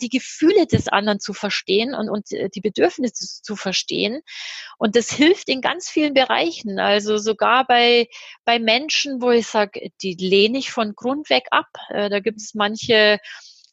die 0.01 0.09
Gefühle 0.09 0.65
des 0.65 0.87
anderen 0.87 1.19
zu 1.19 1.33
verstehen 1.33 1.93
und, 1.93 2.09
und 2.09 2.31
äh, 2.31 2.49
die 2.49 2.61
Bedürfnisse 2.61 3.41
zu 3.41 3.55
verstehen. 3.55 4.21
Und 4.77 4.95
das 4.95 5.11
hilft 5.11 5.49
in 5.49 5.61
ganz 5.61 5.89
vielen 5.89 6.13
Bereichen. 6.13 6.79
Also 6.79 7.17
sogar 7.17 7.65
bei, 7.67 8.07
bei 8.45 8.59
Menschen, 8.59 9.21
wo 9.21 9.31
ich 9.31 9.47
sage, 9.47 9.91
die 10.01 10.15
lehne 10.15 10.57
ich 10.57 10.71
von 10.71 10.95
Grund 10.95 11.29
weg 11.29 11.47
ab. 11.51 11.67
Äh, 11.89 12.09
da 12.09 12.19
gibt 12.19 12.39
es 12.39 12.53
manche 12.53 13.19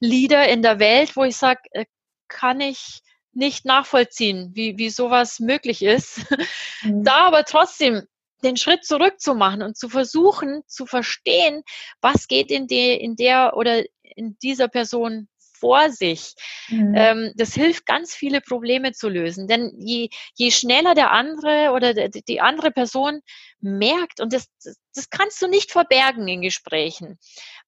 Lieder 0.01 0.49
in 0.49 0.63
der 0.63 0.79
Welt, 0.79 1.17
wo 1.17 1.25
ich 1.25 1.37
sage, 1.37 1.61
äh, 1.71 1.87
kann 2.29 2.61
ich 2.61 3.01
nicht 3.33 3.65
nachvollziehen, 3.65 4.51
wie, 4.55 4.79
wie 4.79 4.91
sowas 4.91 5.41
möglich 5.41 5.83
ist. 5.83 6.25
Mhm. 6.83 7.05
Da 7.05 7.27
aber 7.27 7.45
trotzdem 7.45 8.07
den 8.43 8.57
Schritt 8.57 8.85
zurück 8.85 9.21
zu 9.21 9.35
machen 9.35 9.63
und 9.63 9.77
zu 9.77 9.89
versuchen 9.89 10.63
zu 10.67 10.87
verstehen, 10.87 11.63
was 12.01 12.29
geht 12.29 12.51
in 12.51 12.67
der, 12.67 13.01
in 13.01 13.17
der 13.17 13.57
oder 13.57 13.85
in 14.03 14.39
dieser 14.43 14.69
Person 14.69 15.29
vor 15.67 15.91
sich. 15.91 16.35
Mhm. 16.69 16.95
Ähm, 16.97 17.33
das 17.35 17.55
hilft 17.55 17.87
ganz 17.87 18.15
viele 18.15 18.41
Probleme 18.41 18.93
zu 18.93 19.09
lösen. 19.09 19.49
Denn 19.49 19.73
je, 19.79 20.11
je 20.35 20.53
schneller 20.53 20.95
der 20.95 21.11
andere 21.11 21.73
oder 21.75 22.09
die, 22.09 22.23
die 22.23 22.41
andere 22.41 22.71
Person 22.71 23.21
merkt, 23.61 24.21
und 24.21 24.33
das, 24.33 24.47
das 24.95 25.11
kannst 25.11 25.43
du 25.43 25.49
nicht 25.49 25.73
verbergen 25.73 26.29
in 26.29 26.41
Gesprächen, 26.41 27.19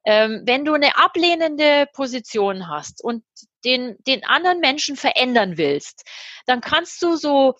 ähm, 0.05 0.43
wenn 0.45 0.65
du 0.65 0.75
eine 0.75 0.97
ablehnende 0.97 1.87
Position 1.93 2.69
hast 2.69 3.03
und 3.03 3.25
den, 3.65 3.97
den 4.07 4.25
anderen 4.25 4.61
Menschen 4.61 4.95
verändern 4.95 5.59
willst, 5.59 6.05
dann 6.47 6.61
kannst 6.61 7.03
du 7.03 7.17
so 7.17 7.57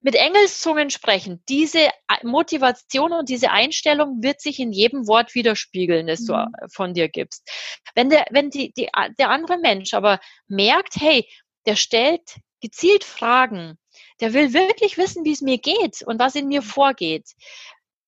mit 0.00 0.14
Engelszungen 0.14 0.90
sprechen. 0.90 1.42
Diese 1.48 1.88
Motivation 2.22 3.12
und 3.12 3.28
diese 3.28 3.50
Einstellung 3.50 4.22
wird 4.22 4.40
sich 4.40 4.60
in 4.60 4.72
jedem 4.72 5.06
Wort 5.06 5.34
widerspiegeln, 5.34 6.06
das 6.06 6.24
du 6.24 6.34
mhm. 6.34 6.52
von 6.72 6.94
dir 6.94 7.08
gibst. 7.08 7.48
Wenn 7.94 8.10
der, 8.10 8.26
wenn 8.30 8.50
die, 8.50 8.72
die, 8.72 8.88
der 9.18 9.30
andere 9.30 9.58
Mensch 9.58 9.94
aber 9.94 10.20
merkt, 10.46 10.96
hey, 10.96 11.28
der 11.66 11.76
stellt 11.76 12.38
gezielt 12.60 13.04
Fragen, 13.04 13.78
der 14.20 14.32
will 14.32 14.52
wirklich 14.52 14.98
wissen, 14.98 15.24
wie 15.24 15.32
es 15.32 15.40
mir 15.40 15.58
geht 15.58 16.02
und 16.02 16.18
was 16.18 16.34
in 16.34 16.48
mir 16.48 16.62
mhm. 16.62 16.66
vorgeht. 16.66 17.30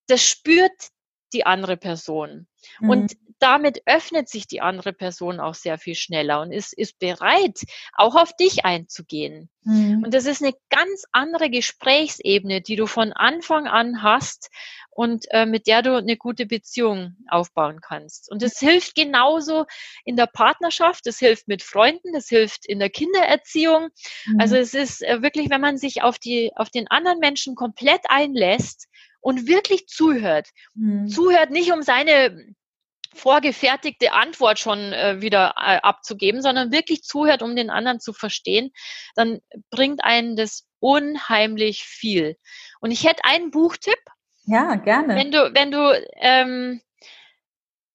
Das 0.07 0.24
spürt 0.24 0.90
die 1.33 1.47
andere 1.47 1.77
Person. 1.77 2.47
Mhm. 2.81 2.90
Und 2.90 3.16
damit 3.40 3.83
öffnet 3.87 4.29
sich 4.29 4.47
die 4.47 4.61
andere 4.61 4.93
Person 4.93 5.40
auch 5.40 5.55
sehr 5.55 5.79
viel 5.79 5.95
schneller 5.95 6.43
und 6.43 6.53
ist, 6.53 6.75
ist 6.75 6.99
bereit, 6.99 7.61
auch 7.95 8.14
auf 8.14 8.37
dich 8.37 8.64
einzugehen. 8.66 9.49
Mhm. 9.64 10.03
Und 10.05 10.14
das 10.14 10.27
ist 10.27 10.43
eine 10.43 10.55
ganz 10.69 11.05
andere 11.12 11.49
Gesprächsebene, 11.49 12.61
die 12.61 12.77
du 12.77 12.87
von 12.87 13.12
Anfang 13.12 13.66
an 13.66 14.03
hast 14.03 14.51
und 14.90 15.25
äh, 15.31 15.47
mit 15.47 15.66
der 15.66 15.81
du 15.83 15.97
eine 15.97 16.19
gute 16.19 16.45
Beziehung 16.45 17.16
aufbauen 17.29 17.81
kannst. 17.81 18.31
Und 18.31 18.43
das 18.43 18.59
hilft 18.59 18.95
genauso 18.95 19.64
in 20.05 20.16
der 20.16 20.27
Partnerschaft, 20.27 21.07
das 21.07 21.19
hilft 21.19 21.49
mit 21.49 21.62
Freunden, 21.62 22.12
das 22.12 22.29
hilft 22.29 22.66
in 22.66 22.79
der 22.79 22.90
Kindererziehung. 22.90 23.88
Mhm. 24.27 24.40
Also 24.40 24.57
es 24.57 24.75
ist 24.75 25.03
äh, 25.03 25.23
wirklich, 25.23 25.49
wenn 25.49 25.62
man 25.62 25.79
sich 25.79 26.03
auf 26.03 26.19
die, 26.19 26.53
auf 26.57 26.69
den 26.69 26.88
anderen 26.88 27.19
Menschen 27.19 27.55
komplett 27.55 28.03
einlässt, 28.09 28.88
und 29.20 29.46
wirklich 29.46 29.87
zuhört. 29.87 30.48
Mhm. 30.74 31.09
Zuhört 31.09 31.50
nicht, 31.50 31.72
um 31.72 31.83
seine 31.83 32.54
vorgefertigte 33.14 34.12
Antwort 34.12 34.59
schon 34.59 34.92
äh, 34.92 35.20
wieder 35.20 35.54
äh, 35.56 35.80
abzugeben, 35.83 36.42
sondern 36.42 36.72
wirklich 36.72 37.02
zuhört, 37.02 37.42
um 37.42 37.56
den 37.56 37.70
anderen 37.70 38.00
zu 38.00 38.12
verstehen, 38.12 38.70
dann 39.14 39.40
bringt 39.70 40.04
einen 40.04 40.37
das 40.37 40.66
unheimlich 40.78 41.85
viel. 41.85 42.37
Und 42.80 42.90
ich 42.90 43.04
hätte 43.04 43.24
einen 43.24 43.50
Buchtipp. 43.50 43.98
Ja, 44.44 44.76
gerne. 44.76 45.14
Wenn 45.16 45.30
du, 45.30 45.50
wenn 45.54 45.70
du, 45.70 46.09
ähm, 46.16 46.80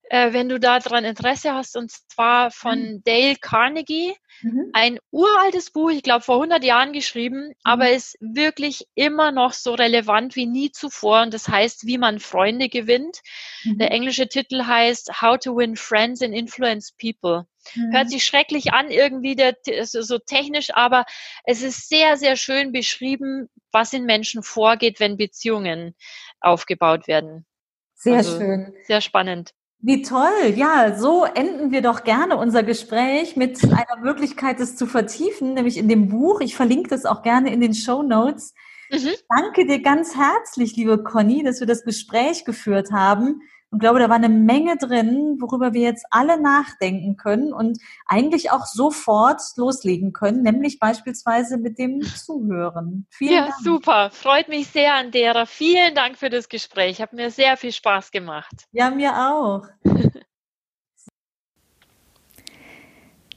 äh, 0.10 0.34
wenn 0.34 0.50
du 0.50 0.60
daran 0.60 1.06
Interesse 1.06 1.54
hast, 1.54 1.76
und 1.78 1.92
zwar 1.92 2.52
von 2.52 2.80
mhm. 2.80 3.04
Dale 3.04 3.36
Carnegie, 3.36 4.14
Mhm. 4.42 4.70
Ein 4.74 5.00
uraltes 5.12 5.72
Buch, 5.72 5.90
ich 5.90 6.04
glaube 6.04 6.22
vor 6.22 6.36
100 6.36 6.64
Jahren 6.64 6.94
geschrieben, 6.94 7.48
mhm. 7.48 7.54
aber 7.64 7.92
ist 7.92 8.18
wirklich 8.20 8.86
immer 8.96 9.32
noch 9.32 9.54
so 9.54 9.74
relevant 9.74 10.36
wie 10.36 10.46
nie 10.46 10.72
zuvor. 10.72 11.22
Und 11.22 11.34
das 11.34 11.48
heißt, 11.48 11.86
wie 11.86 11.98
man 11.98 12.20
Freunde 12.20 12.70
gewinnt. 12.70 13.22
Mhm. 13.64 13.78
Der 13.78 13.92
englische 13.92 14.28
Titel 14.28 14.66
heißt 14.66 15.22
How 15.22 15.38
to 15.38 15.56
Win 15.56 15.76
Friends 15.76 16.22
and 16.22 16.34
Influence 16.34 16.92
People. 16.92 17.48
Hört 17.92 18.06
mhm. 18.06 18.10
sich 18.10 18.26
schrecklich 18.26 18.74
an, 18.74 18.92
irgendwie 18.92 19.36
der, 19.36 19.56
so 19.82 20.20
technisch, 20.20 20.72
aber 20.76 21.06
es 21.46 21.64
ist 21.64 21.90
sehr, 21.90 22.16
sehr 22.16 22.36
schön 22.36 22.72
beschrieben, 22.72 23.50
was 23.72 23.92
in 23.94 24.06
Menschen 24.06 24.44
vorgeht, 24.44 25.00
wenn 25.00 25.18
Beziehungen 25.18 25.96
aufgebaut 26.42 27.08
werden. 27.08 27.48
Sehr 27.96 28.18
also, 28.18 28.38
schön. 28.38 28.76
Sehr 28.84 29.02
spannend. 29.02 29.56
Wie 29.80 30.02
toll. 30.02 30.54
Ja, 30.56 30.98
so 30.98 31.26
enden 31.26 31.72
wir 31.72 31.82
doch 31.82 32.04
gerne 32.04 32.38
unser 32.38 32.64
Gespräch 32.64 33.36
mit 33.36 33.64
einer 33.64 34.02
Möglichkeit, 34.02 34.60
es 34.60 34.76
zu 34.76 34.88
vertiefen, 34.88 35.54
nämlich 35.54 35.78
in 35.78 35.88
dem 35.88 36.10
Buch. 36.10 36.42
Ich 36.42 36.56
verlinke 36.56 36.90
das 36.90 37.06
auch 37.06 37.22
gerne 37.22 37.54
in 37.54 37.62
den 37.62 37.74
Show 37.74 38.02
Notes. 38.02 38.54
Mhm. 38.90 39.12
Danke 39.30 39.66
dir 39.66 39.82
ganz 39.82 40.16
herzlich, 40.16 40.76
liebe 40.76 41.04
Conny, 41.04 41.44
dass 41.44 41.60
wir 41.60 41.68
das 41.68 41.84
Gespräch 41.84 42.46
geführt 42.46 42.92
haben 42.92 43.42
und 43.76 43.80
glaube, 43.80 44.00
da 44.00 44.08
war 44.08 44.16
eine 44.16 44.30
Menge 44.30 44.78
drin, 44.78 45.36
worüber 45.42 45.74
wir 45.74 45.82
jetzt 45.82 46.06
alle 46.10 46.40
nachdenken 46.40 47.18
können 47.18 47.52
und 47.52 47.78
eigentlich 48.06 48.50
auch 48.50 48.66
sofort 48.66 49.42
loslegen 49.58 50.14
können, 50.14 50.44
nämlich 50.44 50.80
beispielsweise 50.80 51.58
mit 51.58 51.78
dem 51.78 52.02
Zuhören. 52.02 53.06
Vielen 53.10 53.34
ja, 53.34 53.42
Dank. 53.48 53.56
super. 53.62 54.12
Freut 54.12 54.48
mich 54.48 54.68
sehr, 54.68 54.94
Andera. 54.94 55.46
Vielen 55.46 55.94
Dank 55.94 56.18
für 56.18 56.30
das 56.30 56.48
Gespräch. 56.48 57.02
Hat 57.02 57.12
mir 57.12 57.30
sehr 57.32 57.58
viel 57.58 57.74
Spaß 57.74 58.12
gemacht. 58.12 58.54
Ja, 58.72 58.90
mir 58.90 59.12
auch. 59.12 59.68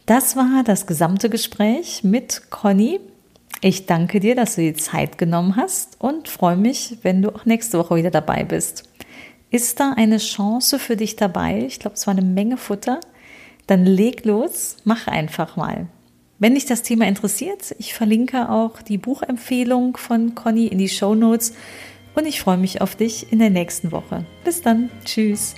Das 0.07 0.37
war 0.37 0.63
das 0.65 0.87
gesamte 0.87 1.29
Gespräch 1.29 2.03
mit 2.03 2.49
Conny. 2.49 2.99
Ich 3.61 3.85
danke 3.85 4.21
dir, 4.21 4.35
dass 4.35 4.55
du 4.55 4.63
die 4.63 4.73
Zeit 4.73 5.19
genommen 5.19 5.57
hast 5.57 6.01
und 6.01 6.29
freue 6.29 6.57
mich, 6.57 6.97
wenn 7.03 7.21
du 7.21 7.29
auch 7.29 7.45
nächste 7.45 7.79
Woche 7.79 7.97
wieder 7.97 8.11
dabei 8.11 8.45
bist. 8.45 8.88
Ist 9.51 9.81
da 9.81 9.95
eine 9.97 10.19
Chance 10.19 10.79
für 10.79 10.97
dich 10.97 11.17
dabei? 11.17 11.65
Ich 11.67 11.79
glaube, 11.79 11.95
es 11.95 12.07
war 12.07 12.13
eine 12.13 12.27
Menge 12.27 12.59
Futter. 12.59 13.01
Dann 13.67 13.87
leg 13.87 14.25
los, 14.25 14.77
mach 14.85 15.07
einfach 15.07 15.57
mal. 15.57 15.87
Wenn 16.39 16.55
dich 16.55 16.67
das 16.67 16.83
Thema 16.83 17.07
interessiert, 17.07 17.75
ich 17.79 17.95
verlinke 17.95 18.49
auch 18.51 18.83
die 18.83 18.99
Buchempfehlung 18.99 19.97
von 19.97 20.35
Conny 20.35 20.67
in 20.67 20.79
die 20.79 20.89
Show 20.89 21.15
Notes 21.15 21.55
und 22.15 22.27
ich 22.27 22.41
freue 22.41 22.59
mich 22.59 22.81
auf 22.81 22.95
dich 22.95 23.33
in 23.33 23.39
der 23.39 23.51
nächsten 23.51 23.91
Woche. 23.91 24.25
Bis 24.45 24.63
dann. 24.63 24.91
Tschüss. 25.05 25.55